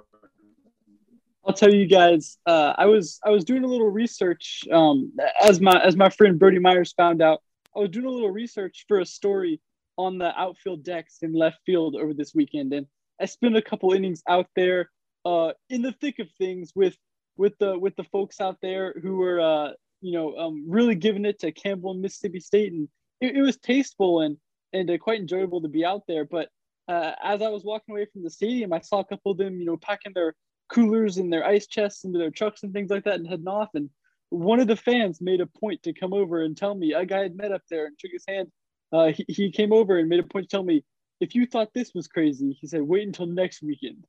I'll 1.46 1.54
tell 1.54 1.74
you 1.74 1.88
guys, 1.88 2.38
uh, 2.46 2.74
I 2.78 2.86
was 2.86 3.20
I 3.26 3.30
was 3.30 3.44
doing 3.44 3.64
a 3.64 3.68
little 3.68 3.90
research 3.90 4.64
um, 4.72 5.12
as 5.42 5.60
my 5.60 5.82
as 5.84 5.98
my 5.98 6.10
friend 6.10 6.40
Brody 6.40 6.60
Myers 6.60 6.94
found 6.94 7.22
out. 7.22 7.42
I 7.76 7.80
was 7.80 7.90
doing 7.90 8.06
a 8.06 8.10
little 8.10 8.30
research 8.30 8.86
for 8.88 9.00
a 9.00 9.06
story 9.06 9.60
on 9.98 10.18
the 10.18 10.38
outfield 10.40 10.84
decks 10.84 11.20
in 11.22 11.34
left 11.34 11.60
field 11.66 11.96
over 11.96 12.14
this 12.14 12.34
weekend, 12.34 12.74
and 12.74 12.88
I 13.22 13.26
spent 13.26 13.56
a 13.56 13.62
couple 13.62 13.94
innings 13.94 14.24
out 14.28 14.48
there 14.56 14.90
uh, 15.26 15.54
in 15.70 15.82
the 15.82 15.94
thick 15.94 16.20
of 16.20 16.28
things 16.38 16.72
with 16.76 16.98
with 17.38 17.58
the 17.60 17.78
with 17.78 17.96
the 17.96 18.04
folks 18.06 18.40
out 18.42 18.58
there 18.62 18.94
who 19.02 19.18
were 19.18 19.40
uh, 19.40 19.72
you 20.02 20.14
know 20.14 20.36
um, 20.38 20.66
really 20.68 20.96
giving 20.96 21.26
it 21.26 21.40
to 21.40 21.52
Campbell 21.52 21.92
and 21.92 22.02
Mississippi 22.02 22.40
State, 22.40 22.74
and 22.74 22.88
it, 23.22 23.36
it 23.36 23.42
was 23.42 23.58
tasteful 23.58 24.22
and 24.22 24.38
and 24.74 24.90
uh, 24.90 24.98
quite 24.98 25.20
enjoyable 25.20 25.62
to 25.62 25.68
be 25.68 25.86
out 25.86 26.04
there. 26.08 26.26
But 26.26 26.50
uh, 26.88 27.14
as 27.24 27.42
I 27.42 27.50
was 27.50 27.64
walking 27.64 27.94
away 27.94 28.08
from 28.12 28.24
the 28.24 28.30
stadium, 28.30 28.74
I 28.74 28.80
saw 28.80 29.00
a 29.00 29.06
couple 29.06 29.32
of 29.32 29.38
them, 29.38 29.60
you 29.60 29.66
know, 29.66 29.78
packing 29.78 30.14
their 30.14 30.36
coolers 30.70 31.18
and 31.18 31.32
their 31.32 31.46
ice 31.46 31.68
chests 31.68 32.04
into 32.04 32.20
their 32.20 32.32
trucks 32.32 32.64
and 32.64 32.74
things 32.74 32.90
like 32.90 33.06
that, 33.06 33.16
and 33.16 33.28
heading 33.28 33.48
off. 33.48 33.70
And 33.74 33.90
one 34.30 34.60
of 34.60 34.68
the 34.68 34.76
fans 34.76 35.22
made 35.22 35.42
a 35.42 35.46
point 35.46 35.84
to 35.84 35.94
come 35.94 36.14
over 36.14 36.44
and 36.44 36.58
tell 36.58 36.76
me 36.76 36.94
a 36.94 37.06
guy 37.06 37.20
had 37.20 37.38
met 37.38 37.52
up 37.52 37.62
there 37.70 37.86
and 37.86 37.96
shook 38.00 38.12
his 38.12 38.26
hand. 38.28 38.52
Uh, 38.94 39.12
he, 39.12 39.26
he 39.28 39.52
came 39.52 39.74
over 39.74 39.98
and 39.98 40.08
made 40.08 40.20
a 40.20 40.24
point 40.24 40.48
to 40.48 40.56
tell 40.56 40.64
me, 40.64 40.84
if 41.20 41.36
you 41.36 41.46
thought 41.46 41.74
this 41.74 41.94
was 41.94 42.08
crazy, 42.08 42.58
he 42.62 42.68
said, 42.68 42.82
wait 42.82 43.06
until 43.08 43.26
next 43.26 43.62
weekend 43.64 44.06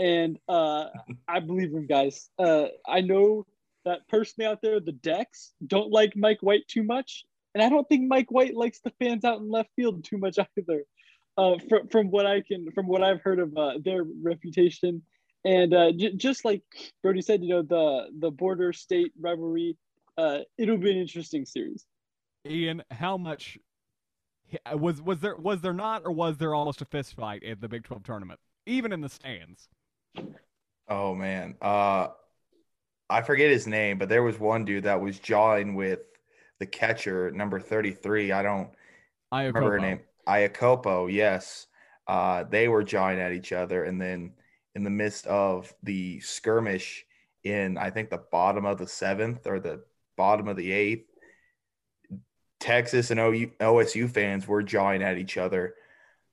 and 0.00 0.38
uh, 0.48 0.86
I 1.28 1.40
believe 1.40 1.72
him, 1.72 1.86
guys. 1.86 2.30
Uh, 2.38 2.68
I 2.88 3.02
know 3.02 3.46
that 3.84 4.08
personally 4.08 4.48
out 4.48 4.62
there, 4.62 4.80
the 4.80 4.92
decks 4.92 5.52
don't 5.66 5.90
like 5.90 6.16
Mike 6.16 6.38
White 6.40 6.66
too 6.68 6.82
much, 6.82 7.26
and 7.54 7.62
I 7.62 7.68
don't 7.68 7.86
think 7.86 8.08
Mike 8.08 8.30
White 8.30 8.56
likes 8.56 8.80
the 8.80 8.92
fans 8.98 9.26
out 9.26 9.40
in 9.40 9.50
left 9.50 9.68
field 9.76 10.02
too 10.02 10.16
much 10.16 10.38
either. 10.58 10.84
Uh, 11.36 11.56
from 11.68 11.88
from 11.88 12.10
what 12.10 12.26
I 12.26 12.40
can, 12.40 12.70
from 12.72 12.86
what 12.86 13.02
I've 13.02 13.20
heard 13.20 13.38
of 13.38 13.56
uh, 13.56 13.74
their 13.84 14.04
reputation, 14.22 15.02
and 15.44 15.72
uh, 15.74 15.92
j- 15.92 16.14
just 16.16 16.46
like 16.46 16.62
Brody 17.02 17.20
said, 17.20 17.42
you 17.42 17.50
know 17.50 17.62
the 17.62 18.08
the 18.18 18.30
border 18.30 18.72
state 18.72 19.12
rivalry 19.20 19.76
uh, 20.16 20.38
it'll 20.58 20.78
be 20.78 20.90
an 20.90 20.98
interesting 20.98 21.44
series. 21.44 21.84
Ian, 22.46 22.82
how 22.90 23.18
much 23.18 23.58
was 24.74 25.00
was 25.02 25.20
there 25.20 25.36
was 25.36 25.60
there 25.60 25.72
not 25.72 26.02
or 26.04 26.12
was 26.12 26.36
there 26.38 26.54
almost 26.54 26.82
a 26.82 26.84
fist 26.84 27.14
fight 27.14 27.42
at 27.44 27.60
the 27.60 27.68
Big 27.68 27.84
12 27.84 28.02
tournament, 28.02 28.40
even 28.66 28.92
in 28.92 29.00
the 29.00 29.08
stands? 29.08 29.68
Oh 30.88 31.14
man, 31.14 31.56
uh, 31.62 32.08
I 33.08 33.22
forget 33.22 33.50
his 33.50 33.66
name, 33.66 33.98
but 33.98 34.08
there 34.08 34.22
was 34.22 34.38
one 34.38 34.64
dude 34.64 34.84
that 34.84 35.00
was 35.00 35.18
jawing 35.18 35.74
with 35.74 36.00
the 36.58 36.66
catcher, 36.66 37.30
number 37.30 37.60
33. 37.60 38.32
I 38.32 38.42
don't 38.42 38.70
Iakopo. 39.32 39.54
remember 39.54 39.70
her 39.72 39.80
name. 39.80 40.00
Iakopo, 40.28 41.12
yes. 41.12 41.66
Uh, 42.06 42.44
they 42.44 42.68
were 42.68 42.82
jawing 42.82 43.20
at 43.20 43.32
each 43.32 43.52
other, 43.52 43.84
and 43.84 44.00
then 44.00 44.32
in 44.74 44.84
the 44.84 44.90
midst 44.90 45.26
of 45.26 45.72
the 45.82 46.20
skirmish 46.20 47.04
in 47.44 47.78
I 47.78 47.90
think 47.90 48.10
the 48.10 48.22
bottom 48.30 48.66
of 48.66 48.78
the 48.78 48.86
seventh 48.86 49.46
or 49.46 49.60
the 49.60 49.82
bottom 50.16 50.48
of 50.48 50.56
the 50.56 50.70
eighth, 50.72 51.09
Texas 52.60 53.10
and 53.10 53.20
OU, 53.20 53.52
OSU 53.60 54.10
fans 54.10 54.46
were 54.46 54.62
jawing 54.62 55.02
at 55.02 55.18
each 55.18 55.36
other. 55.38 55.74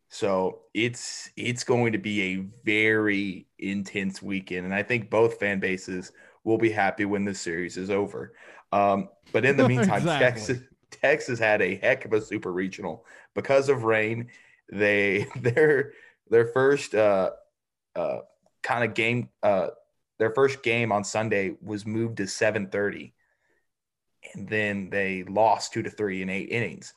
So 0.10 0.62
it's 0.74 1.30
it's 1.36 1.63
going 1.63 1.92
to 1.94 1.98
be 1.98 2.22
a 2.22 2.46
very 2.66 3.48
intense 3.60 4.22
weekend, 4.22 4.66
and 4.66 4.74
I 4.74 4.84
think 4.84 5.10
both 5.10 5.40
fan 5.40 5.60
bases 5.60 6.13
will 6.44 6.58
be 6.58 6.72
happy 6.72 7.06
when 7.06 7.26
this 7.26 7.42
series 7.42 7.78
is 7.78 7.90
over. 7.90 8.34
Um, 8.72 9.10
but 9.34 9.46
in 9.46 9.58
the 9.58 9.66
meantime, 9.66 10.04
Exactly. 10.04 10.18
Texas 10.18 10.60
Texas 10.92 11.40
had 11.40 11.62
a 11.62 11.76
heck 11.78 12.06
of 12.06 12.13
a 12.13 12.22
super 12.22 12.54
regional 12.54 13.06
because 13.36 13.70
of 13.70 13.84
rain. 13.84 14.30
They 14.72 15.28
their 15.36 15.94
their 16.30 16.46
first 16.48 16.96
uh, 16.96 17.32
uh, 17.96 18.20
kind 18.63 18.84
of 18.84 18.94
game 18.94 19.30
uh, 19.44 19.70
their 20.20 20.32
first 20.32 20.63
game 20.63 20.92
on 20.92 21.04
Sunday 21.04 21.56
was 21.62 21.86
moved 21.86 22.18
to 22.18 22.28
seven 22.28 22.68
thirty, 22.70 23.13
and 24.34 24.48
then 24.48 24.90
they 24.90 25.24
lost 25.24 25.74
two 25.74 25.84
to 25.84 25.90
three 25.90 26.22
in 26.22 26.30
eight 26.30 26.50
innings 26.50 26.94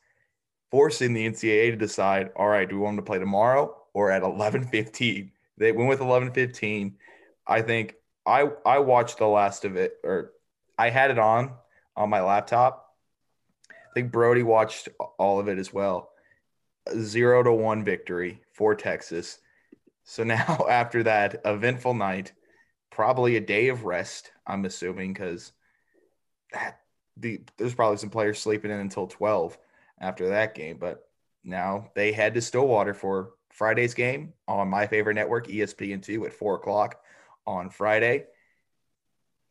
forcing 0.70 1.12
the 1.12 1.28
NCAA 1.28 1.70
to 1.70 1.76
decide, 1.76 2.30
all 2.36 2.48
right, 2.48 2.68
do 2.68 2.76
we 2.76 2.82
want 2.82 2.96
them 2.96 3.04
to 3.04 3.08
play 3.08 3.18
tomorrow 3.18 3.76
or 3.92 4.10
at 4.10 4.22
11:15? 4.22 5.32
They 5.56 5.72
went 5.72 5.88
with 5.88 6.00
11:15. 6.00 6.96
I 7.46 7.62
think 7.62 7.96
I 8.24 8.50
I 8.64 8.78
watched 8.78 9.18
the 9.18 9.26
last 9.26 9.64
of 9.64 9.76
it 9.76 9.98
or 10.04 10.32
I 10.78 10.90
had 10.90 11.10
it 11.10 11.18
on 11.18 11.54
on 11.96 12.10
my 12.10 12.22
laptop. 12.22 12.96
I 13.70 13.92
think 13.94 14.12
Brody 14.12 14.42
watched 14.42 14.88
all 15.18 15.40
of 15.40 15.48
it 15.48 15.58
as 15.58 15.72
well. 15.72 16.10
0 16.96 17.42
to 17.42 17.52
1 17.52 17.84
victory 17.84 18.40
for 18.52 18.74
Texas. 18.74 19.38
So 20.04 20.24
now 20.24 20.66
after 20.68 21.02
that 21.02 21.40
eventful 21.44 21.94
night, 21.94 22.32
probably 22.90 23.36
a 23.36 23.40
day 23.40 23.68
of 23.68 23.84
rest, 23.84 24.30
I'm 24.46 24.64
assuming 24.64 25.14
cuz 25.14 25.52
that 26.52 26.80
the 27.16 27.40
there's 27.56 27.74
probably 27.74 27.98
some 27.98 28.10
players 28.10 28.40
sleeping 28.40 28.70
in 28.70 28.80
until 28.80 29.06
12 29.06 29.58
after 30.00 30.28
that 30.30 30.54
game. 30.54 30.78
But 30.78 31.08
now 31.44 31.90
they 31.94 32.12
head 32.12 32.34
to 32.34 32.42
Stillwater 32.42 32.94
for 32.94 33.32
Friday's 33.50 33.94
game 33.94 34.32
on 34.48 34.68
my 34.68 34.86
favorite 34.86 35.14
network, 35.14 35.48
E 35.48 35.58
ESPN2, 35.58 36.26
at 36.26 36.32
four 36.32 36.56
o'clock 36.56 37.02
on 37.46 37.70
Friday. 37.70 38.26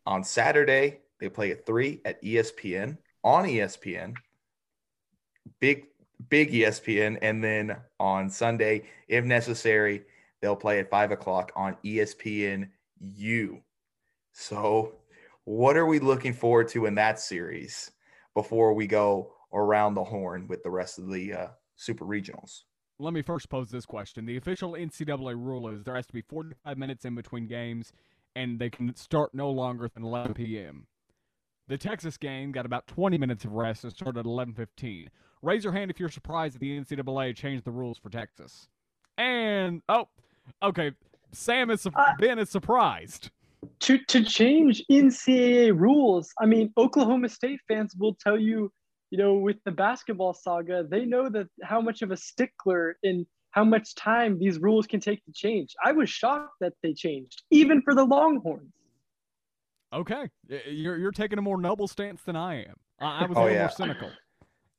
On 0.05 0.23
Saturday, 0.23 0.99
they 1.19 1.29
play 1.29 1.51
at 1.51 1.65
three 1.65 2.01
at 2.05 2.21
ESPN 2.23 2.97
on 3.23 3.45
ESPN. 3.45 4.15
Big, 5.59 5.85
big 6.29 6.51
ESPN. 6.51 7.17
And 7.21 7.43
then 7.43 7.77
on 7.99 8.29
Sunday, 8.29 8.83
if 9.07 9.25
necessary, 9.25 10.03
they'll 10.41 10.55
play 10.55 10.79
at 10.79 10.89
five 10.89 11.11
o'clock 11.11 11.51
on 11.55 11.75
ESPN 11.83 12.69
U. 12.99 13.61
So, 14.31 14.95
what 15.49 15.75
are 15.75 15.87
we 15.87 15.97
looking 15.97 16.31
forward 16.31 16.67
to 16.67 16.85
in 16.85 16.93
that 16.93 17.19
series 17.19 17.89
before 18.35 18.71
we 18.75 18.85
go 18.85 19.31
around 19.51 19.95
the 19.95 20.03
horn 20.03 20.45
with 20.47 20.61
the 20.61 20.69
rest 20.69 20.99
of 20.99 21.09
the 21.09 21.33
uh, 21.33 21.47
super 21.75 22.05
regionals. 22.05 22.65
Let 22.99 23.13
me 23.13 23.23
first 23.23 23.49
pose 23.49 23.71
this 23.71 23.87
question. 23.87 24.27
The 24.27 24.37
official 24.37 24.73
NCAA 24.73 25.33
rule 25.33 25.67
is 25.69 25.83
there 25.83 25.95
has 25.95 26.05
to 26.05 26.13
be 26.13 26.21
45 26.21 26.77
minutes 26.77 27.03
in 27.03 27.15
between 27.15 27.47
games, 27.47 27.91
and 28.35 28.59
they 28.59 28.69
can 28.69 28.95
start 28.95 29.33
no 29.33 29.49
longer 29.49 29.89
than 29.91 30.03
11 30.03 30.35
p.m. 30.35 30.85
The 31.67 31.79
Texas 31.79 32.15
game 32.17 32.51
got 32.51 32.67
about 32.67 32.85
20 32.85 33.17
minutes 33.17 33.43
of 33.43 33.53
rest 33.53 33.83
and 33.83 33.91
started 33.91 34.19
at 34.19 34.25
11:15. 34.25 35.07
Raise 35.41 35.63
your 35.63 35.73
hand 35.73 35.89
if 35.89 35.99
you're 35.99 36.09
surprised 36.09 36.55
that 36.55 36.59
the 36.59 36.79
NCAA 36.79 37.35
changed 37.35 37.63
the 37.65 37.71
rules 37.71 37.97
for 37.97 38.11
Texas. 38.11 38.67
And 39.17 39.81
oh, 39.89 40.09
okay, 40.61 40.91
Sam 41.31 41.71
is 41.71 41.81
su- 41.81 41.91
Uh, 41.95 42.13
Ben 42.19 42.37
is 42.37 42.51
surprised. 42.51 43.31
To 43.81 43.97
to 44.05 44.23
change 44.23 44.83
NCAA 44.91 45.77
rules. 45.77 46.31
I 46.39 46.45
mean, 46.45 46.71
Oklahoma 46.77 47.29
State 47.29 47.59
fans 47.67 47.95
will 47.97 48.15
tell 48.15 48.37
you, 48.37 48.71
you 49.11 49.17
know, 49.17 49.35
with 49.35 49.57
the 49.65 49.71
basketball 49.71 50.33
saga, 50.33 50.83
they 50.89 51.05
know 51.05 51.29
that 51.29 51.47
how 51.63 51.81
much 51.81 52.01
of 52.01 52.11
a 52.11 52.17
stickler 52.17 52.97
and 53.03 53.25
how 53.51 53.63
much 53.63 53.95
time 53.95 54.37
these 54.37 54.59
rules 54.59 54.85
can 54.85 54.99
take 54.99 55.23
to 55.25 55.31
change. 55.33 55.75
I 55.83 55.91
was 55.91 56.09
shocked 56.09 56.53
that 56.61 56.73
they 56.83 56.93
changed, 56.93 57.43
even 57.51 57.81
for 57.81 57.95
the 57.95 58.03
Longhorns. 58.05 58.71
Okay, 59.91 60.29
you're 60.67 60.97
you're 60.97 61.11
taking 61.11 61.39
a 61.39 61.41
more 61.41 61.59
noble 61.59 61.87
stance 61.87 62.21
than 62.23 62.35
I 62.35 62.61
am. 62.61 62.75
I, 62.99 63.23
I 63.23 63.25
was 63.25 63.37
oh, 63.37 63.41
a 63.41 63.43
Oh, 63.43 63.45
little 63.45 63.55
yeah. 63.55 63.61
more 63.63 63.71
cynical. 63.71 64.11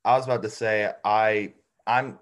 I 0.05 0.16
was 0.16 0.25
about 0.25 0.43
to 0.43 0.51
say 0.51 0.93
I 1.05 1.53
I'm 1.87 2.19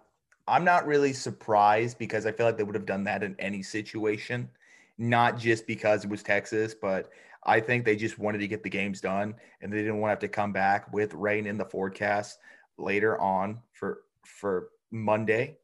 I'm 0.48 0.64
not 0.64 0.86
really 0.86 1.12
surprised 1.12 1.98
because 1.98 2.24
I 2.24 2.32
feel 2.32 2.46
like 2.46 2.56
they 2.56 2.64
would 2.64 2.74
have 2.74 2.86
done 2.86 3.04
that 3.04 3.22
in 3.22 3.36
any 3.38 3.62
situation, 3.62 4.48
not 4.98 5.38
just 5.38 5.66
because 5.66 6.04
it 6.04 6.10
was 6.10 6.22
Texas, 6.22 6.74
but 6.74 7.10
I 7.44 7.60
think 7.60 7.84
they 7.84 7.96
just 7.96 8.18
wanted 8.18 8.38
to 8.38 8.48
get 8.48 8.62
the 8.62 8.68
games 8.68 9.00
done 9.00 9.34
and 9.60 9.72
they 9.72 9.78
didn't 9.78 10.00
want 10.00 10.08
to 10.08 10.12
have 10.12 10.18
to 10.20 10.28
come 10.28 10.52
back 10.52 10.92
with 10.92 11.14
rain 11.14 11.46
in 11.46 11.56
the 11.56 11.64
forecast 11.64 12.38
later 12.76 13.18
on 13.20 13.60
for 13.72 14.00
for 14.24 14.70
Monday. 14.90 15.56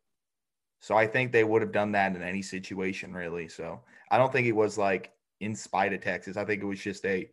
So 0.80 0.96
I 0.96 1.06
think 1.06 1.32
they 1.32 1.44
would 1.44 1.62
have 1.62 1.72
done 1.72 1.92
that 1.92 2.14
in 2.14 2.22
any 2.22 2.42
situation 2.42 3.12
really. 3.12 3.48
So 3.48 3.80
I 4.10 4.18
don't 4.18 4.32
think 4.32 4.46
it 4.46 4.52
was 4.52 4.78
like 4.78 5.12
in 5.40 5.54
spite 5.54 5.92
of 5.92 6.00
Texas. 6.00 6.36
I 6.36 6.44
think 6.44 6.62
it 6.62 6.66
was 6.66 6.80
just 6.80 7.04
a 7.04 7.28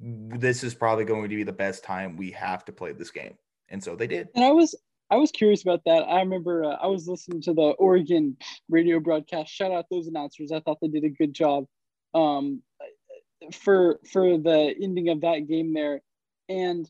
this 0.00 0.64
is 0.64 0.74
probably 0.74 1.04
going 1.04 1.22
to 1.22 1.28
be 1.28 1.42
the 1.42 1.52
best 1.52 1.84
time 1.84 2.16
we 2.16 2.30
have 2.32 2.64
to 2.64 2.72
play 2.72 2.92
this 2.92 3.10
game. 3.10 3.36
And 3.68 3.82
so 3.82 3.94
they 3.94 4.06
did. 4.06 4.28
And 4.34 4.44
I 4.44 4.50
was 4.50 4.74
I 5.12 5.16
was 5.16 5.30
curious 5.30 5.60
about 5.60 5.84
that. 5.84 6.04
I 6.08 6.20
remember 6.20 6.64
uh, 6.64 6.78
I 6.82 6.86
was 6.86 7.06
listening 7.06 7.42
to 7.42 7.52
the 7.52 7.60
Oregon 7.60 8.34
radio 8.70 8.98
broadcast. 8.98 9.52
Shout 9.52 9.70
out 9.70 9.84
those 9.90 10.06
announcers. 10.06 10.52
I 10.52 10.60
thought 10.60 10.78
they 10.80 10.88
did 10.88 11.04
a 11.04 11.10
good 11.10 11.34
job 11.34 11.66
um, 12.14 12.62
for 13.52 14.00
for 14.10 14.38
the 14.38 14.74
ending 14.80 15.10
of 15.10 15.20
that 15.20 15.46
game 15.46 15.74
there. 15.74 16.00
And 16.48 16.88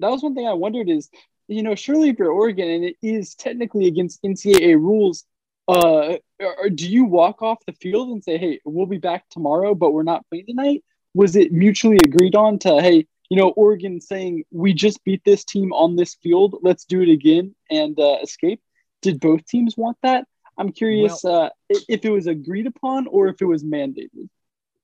that 0.00 0.10
was 0.10 0.22
one 0.22 0.34
thing 0.34 0.48
I 0.48 0.54
wondered 0.54 0.88
is, 0.88 1.10
you 1.46 1.62
know, 1.62 1.74
surely 1.74 2.08
if 2.08 2.18
you're 2.18 2.32
Oregon 2.32 2.70
and 2.70 2.84
it 2.84 2.96
is 3.02 3.34
technically 3.34 3.86
against 3.86 4.22
NCAA 4.22 4.76
rules, 4.76 5.26
uh, 5.68 6.16
or 6.40 6.70
do 6.70 6.88
you 6.88 7.04
walk 7.04 7.42
off 7.42 7.58
the 7.66 7.74
field 7.74 8.08
and 8.08 8.24
say, 8.24 8.38
"Hey, 8.38 8.60
we'll 8.64 8.86
be 8.86 8.96
back 8.96 9.28
tomorrow, 9.28 9.74
but 9.74 9.92
we're 9.92 10.04
not 10.04 10.26
playing 10.30 10.46
tonight"? 10.46 10.82
Was 11.12 11.36
it 11.36 11.52
mutually 11.52 11.98
agreed 12.02 12.34
on 12.34 12.58
to, 12.60 12.80
"Hey, 12.80 13.08
you 13.28 13.36
know, 13.36 13.50
Oregon 13.50 14.00
saying 14.00 14.44
we 14.50 14.72
just 14.72 15.04
beat 15.04 15.22
this 15.24 15.44
team 15.44 15.72
on 15.72 15.96
this 15.96 16.14
field, 16.22 16.56
let's 16.62 16.84
do 16.84 17.02
it 17.02 17.08
again 17.08 17.54
and 17.70 17.98
uh, 17.98 18.18
escape"? 18.22 18.60
Did 19.02 19.20
both 19.20 19.44
teams 19.46 19.76
want 19.76 19.96
that? 20.02 20.26
I'm 20.58 20.72
curious 20.72 21.24
uh, 21.24 21.50
if 21.68 22.04
it 22.04 22.10
was 22.10 22.26
agreed 22.26 22.66
upon 22.66 23.06
or 23.06 23.28
if 23.28 23.40
it 23.40 23.44
was 23.44 23.62
mandated. 23.62 24.28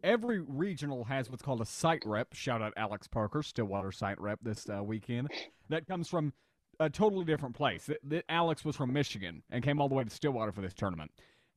Every 0.04 0.40
regional 0.40 1.04
has 1.04 1.30
what's 1.30 1.42
called 1.42 1.62
a 1.62 1.66
site 1.66 2.02
rep. 2.04 2.28
Shout 2.32 2.62
out 2.62 2.72
Alex 2.76 3.08
Parker, 3.08 3.42
Stillwater 3.42 3.90
site 3.90 4.20
rep 4.20 4.38
this 4.42 4.68
uh, 4.68 4.82
weekend. 4.84 5.30
That 5.70 5.86
comes 5.86 6.08
from 6.08 6.32
a 6.78 6.90
totally 6.90 7.24
different 7.24 7.56
place. 7.56 7.86
Th- 7.86 7.98
th- 8.08 8.24
Alex 8.28 8.64
was 8.64 8.76
from 8.76 8.92
Michigan 8.92 9.42
and 9.50 9.64
came 9.64 9.80
all 9.80 9.88
the 9.88 9.94
way 9.94 10.04
to 10.04 10.10
Stillwater 10.10 10.52
for 10.52 10.60
this 10.60 10.74
tournament, 10.74 11.10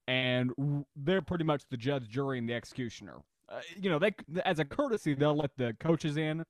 and 0.07 0.51
they're 0.95 1.21
pretty 1.21 1.43
much 1.43 1.63
the 1.69 1.77
judge, 1.77 2.07
jury, 2.07 2.39
and 2.39 2.47
the 2.47 2.53
executioner. 2.53 3.17
Uh, 3.49 3.59
you 3.75 3.89
know, 3.89 3.99
they 3.99 4.13
as 4.45 4.59
a 4.59 4.65
courtesy 4.65 5.13
they'll 5.13 5.35
let 5.35 5.51
the 5.57 5.75
coaches 5.79 6.17
in, 6.17 6.43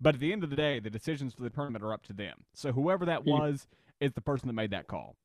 but 0.00 0.14
at 0.14 0.20
the 0.20 0.32
end 0.32 0.44
of 0.44 0.50
the 0.50 0.56
day, 0.56 0.78
the 0.80 0.90
decisions 0.90 1.34
for 1.34 1.42
the 1.42 1.50
tournament 1.50 1.84
are 1.84 1.92
up 1.92 2.02
to 2.04 2.12
them. 2.12 2.44
So 2.54 2.72
whoever 2.72 3.04
that 3.06 3.22
Hmm. 3.22 3.30
was 3.30 3.66
is 4.00 4.12
the 4.12 4.20
person 4.20 4.46
that 4.48 4.52
made 4.54 4.70
that 4.70 4.86
call. 4.86 5.16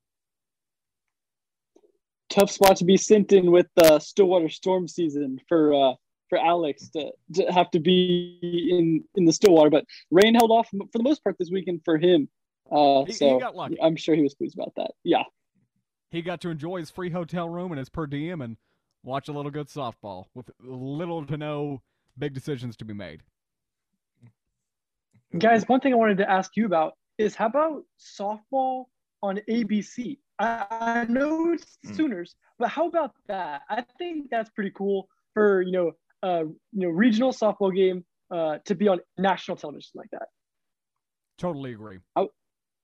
Tough 2.29 2.49
spot 2.49 2.77
to 2.77 2.85
be 2.85 2.97
sent 2.97 3.31
in 3.31 3.51
with 3.51 3.67
the 3.75 3.99
Stillwater 3.99 4.49
Storm 4.49 4.87
season 4.87 5.39
for 5.47 5.73
uh, 5.73 5.93
for 6.29 6.39
Alex 6.39 6.89
to, 6.89 7.11
to 7.35 7.51
have 7.51 7.69
to 7.71 7.79
be 7.79 8.39
in 8.71 9.03
in 9.15 9.25
the 9.25 9.33
Stillwater, 9.33 9.69
but 9.69 9.85
rain 10.09 10.33
held 10.33 10.49
off 10.49 10.67
for 10.69 10.87
the 10.97 11.03
most 11.03 11.23
part 11.23 11.35
this 11.37 11.51
weekend 11.51 11.81
for 11.85 11.97
him. 11.97 12.27
Uh, 12.71 13.01
He- 13.01 13.11
he 13.11 13.17
so 13.17 13.39
got 13.39 13.55
lucky. 13.55 13.79
I'm 13.81 13.95
sure 13.95 14.15
he 14.15 14.23
was 14.23 14.33
pleased 14.33 14.55
about 14.57 14.73
that. 14.77 14.91
Yeah. 15.03 15.23
He 16.09 16.21
got 16.23 16.41
to 16.41 16.49
enjoy 16.49 16.79
his 16.79 16.89
free 16.89 17.09
hotel 17.11 17.49
room 17.49 17.71
and 17.71 17.77
his 17.79 17.89
per 17.89 18.07
diem 18.07 18.41
and 18.41 18.57
watch 19.03 19.27
a 19.27 19.31
little 19.33 19.51
good 19.51 19.67
softball 19.67 20.25
with 20.33 20.49
little 20.59 21.25
to 21.25 21.37
no 21.37 21.81
big 22.17 22.33
decisions 22.33 22.75
to 22.77 22.85
be 22.85 22.93
made. 22.93 23.21
Guys, 25.37 25.67
one 25.67 25.79
thing 25.79 25.93
I 25.93 25.97
wanted 25.97 26.17
to 26.19 26.29
ask 26.29 26.55
you 26.55 26.65
about 26.65 26.93
is 27.17 27.35
how 27.35 27.47
about 27.47 27.83
softball 27.99 28.85
on 29.21 29.39
ABC? 29.49 30.19
I, 30.39 30.65
I 30.69 31.05
know 31.05 31.53
it's 31.53 31.77
Hmm. 31.85 31.93
Sooners, 31.93 32.35
but 32.59 32.69
how 32.69 32.87
about 32.87 33.13
that? 33.27 33.61
I 33.69 33.81
think 33.97 34.29
that's 34.29 34.49
pretty 34.51 34.71
cool 34.71 35.07
for 35.33 35.61
you 35.61 35.71
know, 35.71 35.91
uh, 36.21 36.43
you 36.71 36.87
know, 36.87 36.89
regional 36.89 37.31
softball 37.31 37.73
game 37.75 38.05
uh, 38.31 38.59
to 38.65 38.75
be 38.75 38.87
on 38.87 38.99
national 39.17 39.57
television 39.57 39.91
like 39.95 40.09
that. 40.11 40.27
Totally 41.37 41.73
agree. 41.73 41.99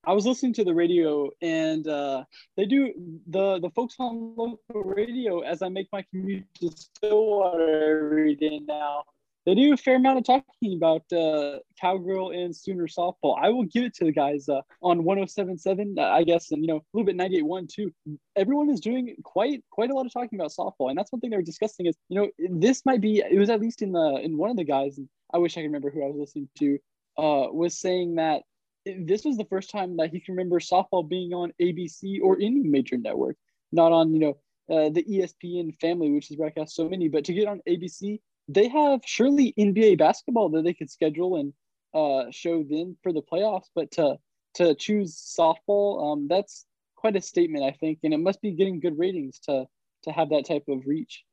I 0.05 0.13
was 0.13 0.25
listening 0.25 0.53
to 0.53 0.63
the 0.63 0.73
radio, 0.73 1.29
and 1.41 1.85
uh, 1.87 2.23
they 2.55 2.65
do 2.65 2.93
the 3.27 3.59
the 3.59 3.69
folks 3.71 3.95
on 3.99 4.33
local 4.35 4.83
radio. 4.83 5.41
As 5.41 5.61
I 5.61 5.69
make 5.69 5.87
my 5.91 6.03
commute 6.09 6.45
to 6.55 6.69
Stillwater 6.71 8.05
every 8.07 8.35
day 8.35 8.59
now, 8.59 9.03
they 9.49 9.55
do 9.55 9.73
a 9.73 9.77
fair 9.77 9.95
amount 9.95 10.19
of 10.19 10.25
talking 10.25 10.75
about 10.75 11.01
uh, 11.11 11.59
cowgirl 11.79 12.31
and 12.31 12.55
Sooner 12.55 12.87
softball. 12.87 13.35
I 13.41 13.49
will 13.49 13.63
give 13.63 13.83
it 13.83 13.95
to 13.95 14.05
the 14.05 14.11
guys 14.11 14.47
uh, 14.47 14.61
on 14.81 15.01
107.7, 15.01 15.97
I 15.97 16.23
guess, 16.23 16.51
and 16.51 16.61
you 16.61 16.67
know 16.67 16.77
a 16.77 16.83
little 16.93 17.05
bit 17.05 17.17
98.1 17.17 17.69
too. 17.69 17.91
Everyone 18.35 18.69
is 18.69 18.79
doing 18.79 19.15
quite 19.23 19.63
quite 19.71 19.89
a 19.89 19.95
lot 19.95 20.05
of 20.05 20.13
talking 20.13 20.39
about 20.39 20.51
softball, 20.51 20.89
and 20.89 20.97
that's 20.97 21.11
one 21.11 21.19
thing 21.19 21.31
they 21.31 21.35
were 21.35 21.41
discussing. 21.41 21.87
Is 21.87 21.97
you 22.09 22.21
know 22.21 22.29
this 22.49 22.85
might 22.85 23.01
be 23.01 23.19
it 23.19 23.39
was 23.39 23.49
at 23.49 23.59
least 23.59 23.81
in 23.81 23.91
the 23.91 24.19
in 24.21 24.37
one 24.37 24.51
of 24.51 24.57
the 24.57 24.63
guys, 24.63 24.97
and 24.97 25.09
I 25.33 25.39
wish 25.39 25.57
I 25.57 25.61
could 25.61 25.67
remember 25.67 25.89
who 25.89 26.03
I 26.03 26.07
was 26.07 26.17
listening 26.17 26.49
to, 26.59 26.77
uh, 27.17 27.51
was 27.51 27.79
saying 27.79 28.15
that 28.15 28.43
this 28.85 29.25
was 29.25 29.37
the 29.37 29.45
first 29.45 29.71
time 29.71 29.97
that 29.97 30.11
he 30.11 30.19
can 30.19 30.35
remember 30.35 30.59
softball 30.59 31.07
being 31.07 31.33
on 31.33 31.53
ABC 31.59 32.19
or 32.21 32.35
any 32.35 32.61
major 32.61 32.97
network, 32.97 33.35
not 33.71 33.91
on 33.91 34.13
you 34.13 34.19
know 34.19 34.37
uh, 34.69 34.89
the 34.89 35.03
ESPN 35.03 35.79
family, 35.79 36.11
which 36.11 36.27
has 36.27 36.37
broadcast 36.37 36.75
so 36.75 36.87
many, 36.87 37.07
but 37.07 37.25
to 37.25 37.33
get 37.33 37.47
on 37.47 37.61
ABC, 37.67 38.19
they 38.49 38.67
have 38.67 39.01
surely 39.05 39.53
NBA 39.57 39.99
basketball 39.99 40.49
that 40.49 40.63
they 40.63 40.73
could 40.73 40.89
schedule 40.89 41.37
and 41.37 41.53
uh, 41.93 42.29
show 42.31 42.63
then 42.67 42.97
for 43.03 43.13
the 43.13 43.21
playoffs, 43.21 43.69
but 43.75 43.89
to 43.91 44.17
to 44.55 44.73
choose 44.75 45.15
softball, 45.15 46.11
um, 46.13 46.27
that's 46.27 46.65
quite 46.95 47.15
a 47.15 47.21
statement, 47.21 47.63
I 47.63 47.71
think, 47.71 47.99
and 48.03 48.13
it 48.13 48.19
must 48.19 48.41
be 48.41 48.51
getting 48.51 48.79
good 48.79 48.97
ratings 48.97 49.39
to 49.41 49.65
to 50.03 50.11
have 50.11 50.29
that 50.29 50.45
type 50.47 50.63
of 50.67 50.87
reach. 50.87 51.23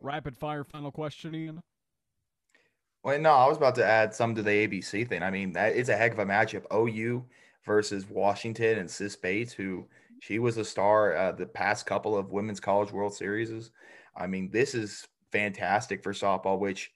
Rapid 0.00 0.36
fire 0.36 0.64
final 0.64 0.90
question, 0.90 1.34
Ian. 1.34 1.60
Well, 3.04 3.20
no, 3.20 3.30
I 3.30 3.46
was 3.46 3.56
about 3.56 3.76
to 3.76 3.86
add 3.86 4.12
some 4.12 4.34
to 4.34 4.42
the 4.42 4.50
ABC 4.50 5.08
thing. 5.08 5.22
I 5.22 5.30
mean, 5.30 5.52
that 5.52 5.76
it's 5.76 5.88
a 5.88 5.96
heck 5.96 6.12
of 6.12 6.18
a 6.18 6.26
matchup. 6.26 6.64
OU 6.74 7.24
versus 7.64 8.08
Washington 8.08 8.78
and 8.78 8.90
Sis 8.90 9.14
Bates, 9.14 9.52
who 9.52 9.86
she 10.20 10.40
was 10.40 10.56
a 10.56 10.64
star 10.64 11.14
uh, 11.16 11.32
the 11.32 11.46
past 11.46 11.86
couple 11.86 12.16
of 12.16 12.32
Women's 12.32 12.60
College 12.60 12.90
World 12.90 13.14
Series. 13.14 13.70
I 14.16 14.26
mean, 14.26 14.50
this 14.50 14.74
is 14.74 15.06
fantastic 15.36 16.02
for 16.02 16.12
softball, 16.12 16.58
which 16.58 16.90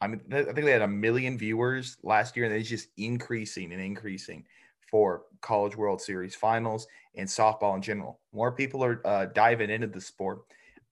I 0.00 0.06
mean, 0.06 0.20
I 0.32 0.42
think 0.42 0.64
they 0.64 0.70
had 0.70 0.82
a 0.82 0.88
million 0.88 1.38
viewers 1.38 1.96
last 2.02 2.36
year, 2.36 2.46
and 2.46 2.54
it's 2.54 2.68
just 2.68 2.88
increasing 2.96 3.72
and 3.72 3.80
increasing 3.80 4.44
for 4.90 5.22
College 5.40 5.76
World 5.76 6.00
Series 6.00 6.34
finals 6.34 6.86
and 7.14 7.28
softball 7.28 7.76
in 7.76 7.82
general. 7.82 8.20
More 8.32 8.52
people 8.52 8.84
are 8.84 9.00
uh, 9.06 9.26
diving 9.26 9.70
into 9.70 9.86
the 9.86 10.00
sport, 10.00 10.42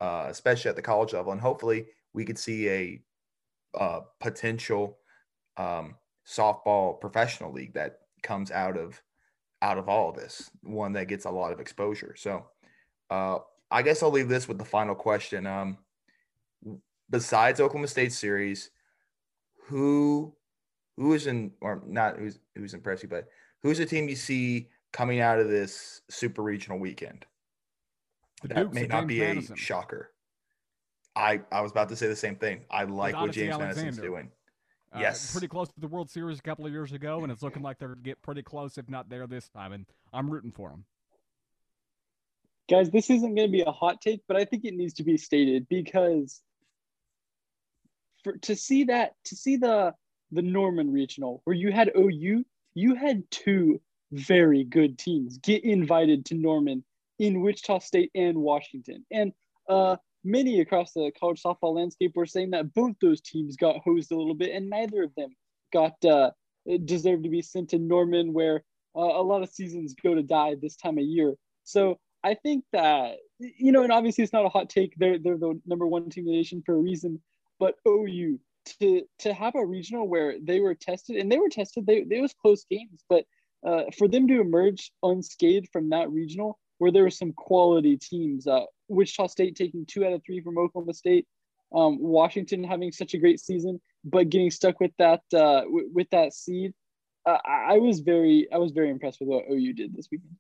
uh, 0.00 0.26
especially 0.28 0.70
at 0.70 0.76
the 0.76 0.82
college 0.82 1.12
level, 1.12 1.32
and 1.32 1.40
hopefully 1.40 1.86
we 2.12 2.24
could 2.24 2.38
see 2.38 2.68
a 2.68 3.02
uh, 3.78 4.00
potential 4.20 4.98
um, 5.56 5.96
softball 6.26 7.00
professional 7.00 7.52
league 7.52 7.74
that 7.74 8.00
comes 8.22 8.50
out 8.50 8.76
of 8.76 9.00
out 9.62 9.78
of 9.78 9.88
all 9.88 10.10
of 10.10 10.16
this, 10.16 10.50
one 10.62 10.92
that 10.94 11.06
gets 11.06 11.24
a 11.24 11.30
lot 11.30 11.52
of 11.52 11.60
exposure. 11.60 12.14
So, 12.16 12.46
uh, 13.10 13.38
I 13.70 13.82
guess 13.82 14.02
I'll 14.02 14.10
leave 14.10 14.28
this 14.28 14.48
with 14.48 14.58
the 14.58 14.64
final 14.64 14.94
question. 14.94 15.46
Um, 15.46 15.78
besides 17.10 17.60
Oklahoma 17.60 17.88
State 17.88 18.12
series, 18.12 18.70
who 19.66 20.34
who 20.96 21.14
is 21.14 21.26
in 21.26 21.52
or 21.60 21.82
not 21.86 22.18
who's 22.18 22.38
who's 22.54 22.74
impressed 22.74 23.02
you, 23.02 23.08
but 23.08 23.28
who's 23.62 23.78
a 23.78 23.86
team 23.86 24.08
you 24.08 24.16
see 24.16 24.68
coming 24.92 25.20
out 25.20 25.38
of 25.38 25.48
this 25.48 26.02
super 26.10 26.42
regional 26.42 26.78
weekend? 26.78 27.24
The 28.42 28.48
that 28.48 28.56
Dukes 28.56 28.74
may 28.74 28.86
not 28.86 29.00
James 29.02 29.08
be 29.08 29.18
Madison. 29.20 29.54
a 29.54 29.56
shocker. 29.56 30.10
I 31.14 31.40
I 31.50 31.60
was 31.60 31.70
about 31.70 31.88
to 31.90 31.96
say 31.96 32.08
the 32.08 32.16
same 32.16 32.36
thing. 32.36 32.62
I 32.70 32.84
like 32.84 33.14
what 33.14 33.24
Odyssey 33.24 33.46
James 33.46 33.58
Madison's 33.58 33.98
doing. 33.98 34.30
Uh, 34.94 34.98
Yes. 35.00 35.32
pretty 35.32 35.48
close 35.48 35.68
to 35.68 35.80
the 35.80 35.88
World 35.88 36.10
Series 36.10 36.38
a 36.38 36.42
couple 36.42 36.66
of 36.66 36.72
years 36.72 36.92
ago, 36.92 37.22
and 37.22 37.32
it's 37.32 37.42
looking 37.42 37.62
like 37.62 37.78
they're 37.78 37.94
get 37.94 38.20
pretty 38.20 38.42
close, 38.42 38.76
if 38.76 38.90
not 38.90 39.08
there 39.08 39.26
this 39.26 39.48
time. 39.48 39.72
And 39.72 39.86
I'm 40.12 40.28
rooting 40.28 40.52
for 40.52 40.68
them. 40.68 40.84
Guys, 42.68 42.90
this 42.90 43.08
isn't 43.08 43.34
going 43.34 43.48
to 43.48 43.52
be 43.52 43.62
a 43.62 43.72
hot 43.72 44.00
take, 44.02 44.22
but 44.28 44.36
I 44.36 44.44
think 44.44 44.64
it 44.64 44.74
needs 44.74 44.94
to 44.94 45.02
be 45.02 45.16
stated 45.16 45.66
because 45.68 46.42
for 48.22 48.36
to 48.38 48.56
see 48.56 48.84
that 48.84 49.14
to 49.24 49.36
see 49.36 49.56
the 49.56 49.94
the 50.30 50.42
Norman 50.42 50.90
regional 50.90 51.42
where 51.44 51.54
you 51.54 51.72
had 51.72 51.90
OU, 51.96 52.44
you 52.74 52.94
had 52.94 53.22
two 53.30 53.80
very 54.12 54.64
good 54.64 54.98
teams 54.98 55.38
get 55.38 55.64
invited 55.64 56.24
to 56.26 56.34
Norman 56.34 56.84
in 57.18 57.40
Wichita 57.40 57.80
State 57.80 58.10
and 58.14 58.38
Washington. 58.38 59.04
And 59.10 59.32
uh 59.68 59.96
many 60.24 60.60
across 60.60 60.92
the 60.92 61.10
college 61.18 61.42
softball 61.42 61.74
landscape 61.74 62.12
were 62.14 62.26
saying 62.26 62.50
that 62.50 62.72
both 62.74 62.94
those 63.00 63.20
teams 63.20 63.56
got 63.56 63.82
hosed 63.84 64.12
a 64.12 64.16
little 64.16 64.34
bit 64.34 64.54
and 64.54 64.70
neither 64.70 65.02
of 65.02 65.14
them 65.16 65.30
got 65.72 66.02
uh 66.04 66.30
deserved 66.84 67.24
to 67.24 67.30
be 67.30 67.42
sent 67.42 67.70
to 67.70 67.78
Norman 67.78 68.32
where 68.32 68.62
uh, 68.94 69.00
a 69.00 69.22
lot 69.22 69.42
of 69.42 69.50
seasons 69.50 69.94
go 70.02 70.14
to 70.14 70.22
die 70.22 70.54
this 70.60 70.76
time 70.76 70.98
of 70.98 71.04
year. 71.04 71.34
So 71.64 71.98
I 72.24 72.34
think 72.34 72.64
that 72.72 73.16
you 73.38 73.72
know, 73.72 73.82
and 73.82 73.92
obviously 73.92 74.22
it's 74.22 74.32
not 74.32 74.46
a 74.46 74.50
hot 74.50 74.70
take. 74.70 74.94
They're 74.96 75.18
they're 75.18 75.38
the 75.38 75.60
number 75.66 75.86
one 75.86 76.08
team 76.08 76.26
in 76.26 76.32
the 76.32 76.36
nation 76.36 76.62
for 76.64 76.74
a 76.74 76.78
reason. 76.78 77.20
But 77.62 77.76
OU 77.86 78.40
to 78.80 79.02
to 79.20 79.32
have 79.32 79.54
a 79.54 79.64
regional 79.64 80.08
where 80.08 80.34
they 80.42 80.58
were 80.58 80.74
tested 80.74 81.14
and 81.14 81.30
they 81.30 81.38
were 81.38 81.48
tested, 81.48 81.86
they 81.86 82.02
they 82.02 82.20
was 82.20 82.34
close 82.34 82.64
games. 82.68 83.04
But 83.08 83.24
uh, 83.64 83.84
for 83.96 84.08
them 84.08 84.26
to 84.26 84.40
emerge 84.40 84.90
unscathed 85.04 85.68
from 85.72 85.90
that 85.90 86.10
regional, 86.10 86.58
where 86.78 86.90
there 86.90 87.04
were 87.04 87.10
some 87.10 87.32
quality 87.32 87.96
teams, 87.96 88.48
uh, 88.48 88.64
Wichita 88.88 89.28
State 89.28 89.54
taking 89.54 89.86
two 89.86 90.04
out 90.04 90.12
of 90.12 90.22
three 90.26 90.40
from 90.40 90.58
Oklahoma 90.58 90.92
State, 90.92 91.28
um, 91.72 92.00
Washington 92.00 92.64
having 92.64 92.90
such 92.90 93.14
a 93.14 93.18
great 93.18 93.38
season, 93.38 93.80
but 94.04 94.28
getting 94.28 94.50
stuck 94.50 94.80
with 94.80 94.90
that 94.98 95.22
uh, 95.32 95.60
w- 95.60 95.90
with 95.94 96.10
that 96.10 96.34
seed. 96.34 96.72
Uh, 97.24 97.38
I 97.44 97.74
I 97.74 97.78
was 97.78 98.00
very 98.00 98.48
I 98.52 98.58
was 98.58 98.72
very 98.72 98.90
impressed 98.90 99.20
with 99.20 99.28
what 99.28 99.44
OU 99.48 99.72
did 99.74 99.94
this 99.94 100.08
weekend. 100.10 100.36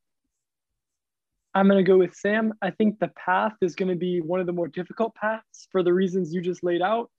I'm 1.54 1.68
going 1.68 1.84
to 1.84 1.88
go 1.88 1.98
with 1.98 2.14
Sam. 2.14 2.54
I 2.62 2.70
think 2.70 2.98
the 2.98 3.08
path 3.08 3.52
is 3.60 3.74
going 3.74 3.90
to 3.90 3.96
be 3.96 4.20
one 4.20 4.40
of 4.40 4.46
the 4.46 4.52
more 4.52 4.68
difficult 4.68 5.14
paths 5.14 5.68
for 5.70 5.82
the 5.82 5.92
reasons 5.92 6.32
you 6.32 6.40
just 6.40 6.64
laid 6.64 6.80
out. 6.80 7.10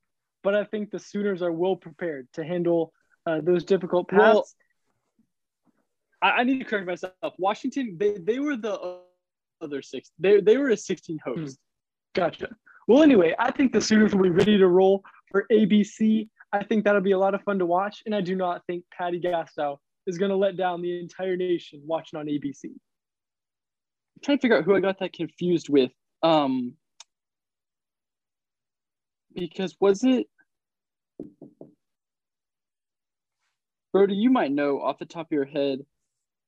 But 0.43 0.55
I 0.55 0.63
think 0.65 0.91
the 0.91 0.99
Sooners 0.99 1.41
are 1.41 1.51
well 1.51 1.75
prepared 1.75 2.27
to 2.33 2.43
handle 2.43 2.91
uh, 3.25 3.41
those 3.41 3.63
difficult 3.63 4.09
paths. 4.09 4.21
Well, 4.21 4.45
I, 6.21 6.29
I 6.41 6.43
need 6.43 6.59
to 6.59 6.65
correct 6.65 6.87
myself. 6.87 7.13
Washington, 7.37 7.95
they, 7.99 8.17
they 8.17 8.39
were 8.39 8.57
the 8.57 8.99
other 9.61 9.81
six. 9.81 10.11
They, 10.19 10.41
they 10.41 10.57
were 10.57 10.69
a 10.69 10.77
16 10.77 11.19
host. 11.23 11.57
Gotcha. 12.15 12.49
Well, 12.87 13.03
anyway, 13.03 13.33
I 13.39 13.51
think 13.51 13.71
the 13.71 13.81
Sooners 13.81 14.13
will 14.13 14.23
be 14.23 14.29
ready 14.29 14.57
to 14.57 14.67
roll 14.67 15.03
for 15.31 15.45
ABC. 15.51 16.27
I 16.51 16.63
think 16.63 16.83
that'll 16.83 17.01
be 17.01 17.11
a 17.11 17.17
lot 17.17 17.33
of 17.33 17.41
fun 17.43 17.59
to 17.59 17.65
watch. 17.65 18.01
And 18.05 18.13
I 18.13 18.21
do 18.21 18.35
not 18.35 18.65
think 18.67 18.83
Patty 18.95 19.21
Gasso 19.21 19.77
is 20.05 20.17
going 20.17 20.29
to 20.29 20.35
let 20.35 20.57
down 20.57 20.81
the 20.81 20.99
entire 20.99 21.37
nation 21.37 21.81
watching 21.85 22.19
on 22.19 22.25
ABC. 22.25 22.73
Trying 24.21 24.37
to 24.37 24.41
figure 24.41 24.57
out 24.57 24.63
who 24.63 24.75
I 24.75 24.79
got 24.79 24.99
that 24.99 25.13
confused 25.13 25.69
with. 25.69 25.91
Um, 26.21 26.73
because 29.35 29.75
was 29.79 30.03
it 30.03 30.27
Brody? 33.91 34.15
You 34.15 34.29
might 34.29 34.51
know 34.51 34.81
off 34.81 34.99
the 34.99 35.05
top 35.05 35.27
of 35.27 35.31
your 35.31 35.45
head. 35.45 35.79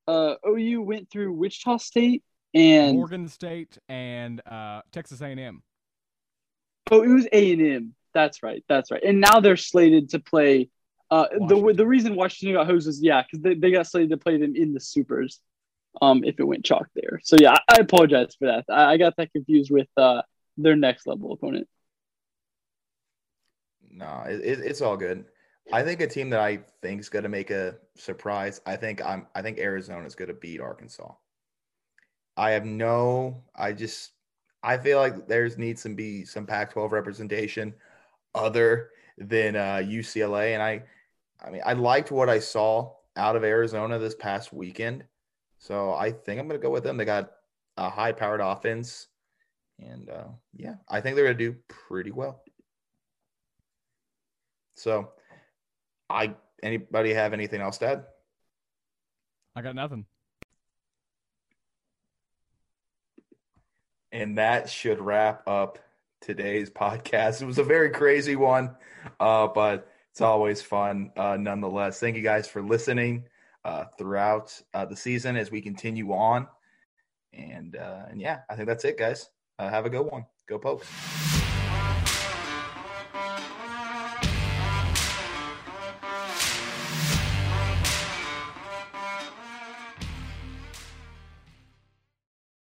Uh, 0.07 0.35
OU 0.47 0.81
went 0.83 1.09
through 1.09 1.33
Wichita 1.33 1.77
State 1.77 2.23
and 2.53 2.97
Morgan 2.97 3.27
State 3.27 3.77
and 3.89 4.41
uh, 4.47 4.81
Texas 4.91 5.21
A&M. 5.21 5.61
oh, 6.91 7.03
it 7.03 7.07
was 7.07 7.27
A 7.31 7.53
and 7.53 7.61
M. 7.61 7.95
That's 8.13 8.43
right. 8.43 8.63
That's 8.69 8.91
right. 8.91 9.03
And 9.03 9.19
now 9.19 9.39
they're 9.41 9.57
slated 9.57 10.09
to 10.11 10.19
play. 10.19 10.69
Uh, 11.11 11.25
the 11.47 11.73
the 11.75 11.85
reason 11.85 12.15
Washington 12.15 12.55
got 12.55 12.65
hosed 12.65 12.87
is 12.87 13.01
yeah, 13.01 13.21
because 13.21 13.43
they, 13.43 13.55
they 13.55 13.71
got 13.71 13.87
slated 13.87 14.09
to 14.11 14.17
play 14.17 14.37
them 14.37 14.55
in 14.55 14.73
the 14.73 14.79
supers. 14.79 15.39
Um, 16.01 16.23
if 16.23 16.39
it 16.39 16.43
went 16.43 16.65
chalk 16.65 16.87
there. 16.95 17.21
So 17.23 17.37
yeah, 17.39 17.55
I, 17.69 17.79
apologize 17.79 18.35
for 18.37 18.47
that. 18.47 18.65
I, 18.69 18.93
I 18.93 18.97
got 18.97 19.15
that 19.17 19.31
confused 19.31 19.71
with 19.71 19.87
uh 19.97 20.21
their 20.57 20.75
next 20.75 21.07
level 21.07 21.31
opponent. 21.31 21.67
No, 23.89 24.23
it, 24.27 24.41
it's 24.59 24.81
all 24.81 24.97
good. 24.97 25.25
I 25.71 25.83
think 25.83 26.01
a 26.01 26.07
team 26.07 26.29
that 26.29 26.39
I 26.39 26.59
think 26.81 26.99
is 26.99 27.09
going 27.09 27.23
to 27.23 27.29
make 27.29 27.49
a 27.49 27.75
surprise. 27.95 28.61
I 28.65 28.75
think 28.75 29.03
I'm. 29.03 29.27
I 29.33 29.41
think 29.41 29.57
Arizona 29.57 30.05
is 30.05 30.15
going 30.15 30.27
to 30.27 30.33
beat 30.33 30.61
Arkansas. 30.61 31.11
I 32.37 32.51
have 32.51 32.65
no. 32.65 33.43
I 33.55 33.73
just. 33.73 34.11
I 34.61 34.77
feel 34.77 34.99
like 34.99 35.27
there's 35.27 35.57
needs 35.57 35.83
to 35.83 35.89
be 35.89 36.25
some 36.25 36.45
Pac-12 36.45 36.91
representation 36.91 37.73
other 38.33 38.89
than 39.17 39.55
uh, 39.55 39.81
UCLA, 39.83 40.53
and 40.53 40.61
I. 40.61 40.83
I 41.43 41.49
mean, 41.49 41.61
I 41.65 41.73
liked 41.73 42.11
what 42.11 42.29
I 42.29 42.39
saw 42.39 42.93
out 43.17 43.35
of 43.35 43.43
Arizona 43.43 43.99
this 43.99 44.15
past 44.15 44.53
weekend, 44.53 45.03
so 45.65 45.93
I 45.93 46.11
think 46.11 46.39
I'm 46.39 46.47
going 46.47 46.59
to 46.59 46.63
go 46.63 46.69
with 46.69 46.83
them. 46.83 46.97
They 46.97 47.05
got 47.05 47.31
a 47.75 47.89
high-powered 47.89 48.39
offense, 48.39 49.07
and 49.79 50.07
uh, 50.11 50.27
yeah, 50.55 50.75
I 50.87 51.01
think 51.01 51.15
they're 51.15 51.25
going 51.25 51.37
to 51.39 51.51
do 51.51 51.57
pretty 51.67 52.11
well. 52.11 52.43
So, 54.75 55.09
I 56.07 56.35
anybody 56.61 57.15
have 57.15 57.33
anything 57.33 57.61
else 57.61 57.79
to 57.79 57.87
add? 57.87 58.03
I 59.55 59.63
got 59.63 59.73
nothing. 59.73 60.05
And 64.11 64.37
that 64.37 64.69
should 64.69 65.01
wrap 65.01 65.47
up 65.47 65.79
today's 66.21 66.69
podcast. 66.69 67.41
It 67.41 67.45
was 67.45 67.57
a 67.57 67.63
very 67.63 67.89
crazy 67.89 68.35
one, 68.35 68.75
uh, 69.19 69.47
but 69.47 69.89
It's 70.15 70.21
always 70.21 70.61
fun, 70.61 71.11
uh, 71.17 71.35
nonetheless. 71.35 71.99
Thank 71.99 72.15
you 72.15 72.21
guys 72.21 72.47
for 72.47 72.61
listening 72.61 73.25
uh, 73.65 73.85
throughout 73.97 74.61
uh, 74.73 74.85
the 74.85 74.95
season 74.95 75.35
as 75.35 75.51
we 75.51 75.59
continue 75.59 76.13
on. 76.13 76.47
And 77.33 77.75
uh, 77.75 78.03
and 78.09 78.21
yeah, 78.21 78.41
I 78.49 78.55
think 78.55 78.67
that's 78.69 78.85
it, 78.85 78.97
guys. 78.97 79.29
Uh, 79.59 79.69
have 79.69 79.85
a 79.85 79.89
good 79.89 80.05
one. 80.09 80.25
Go 80.47 80.57
Pokes. 80.57 80.87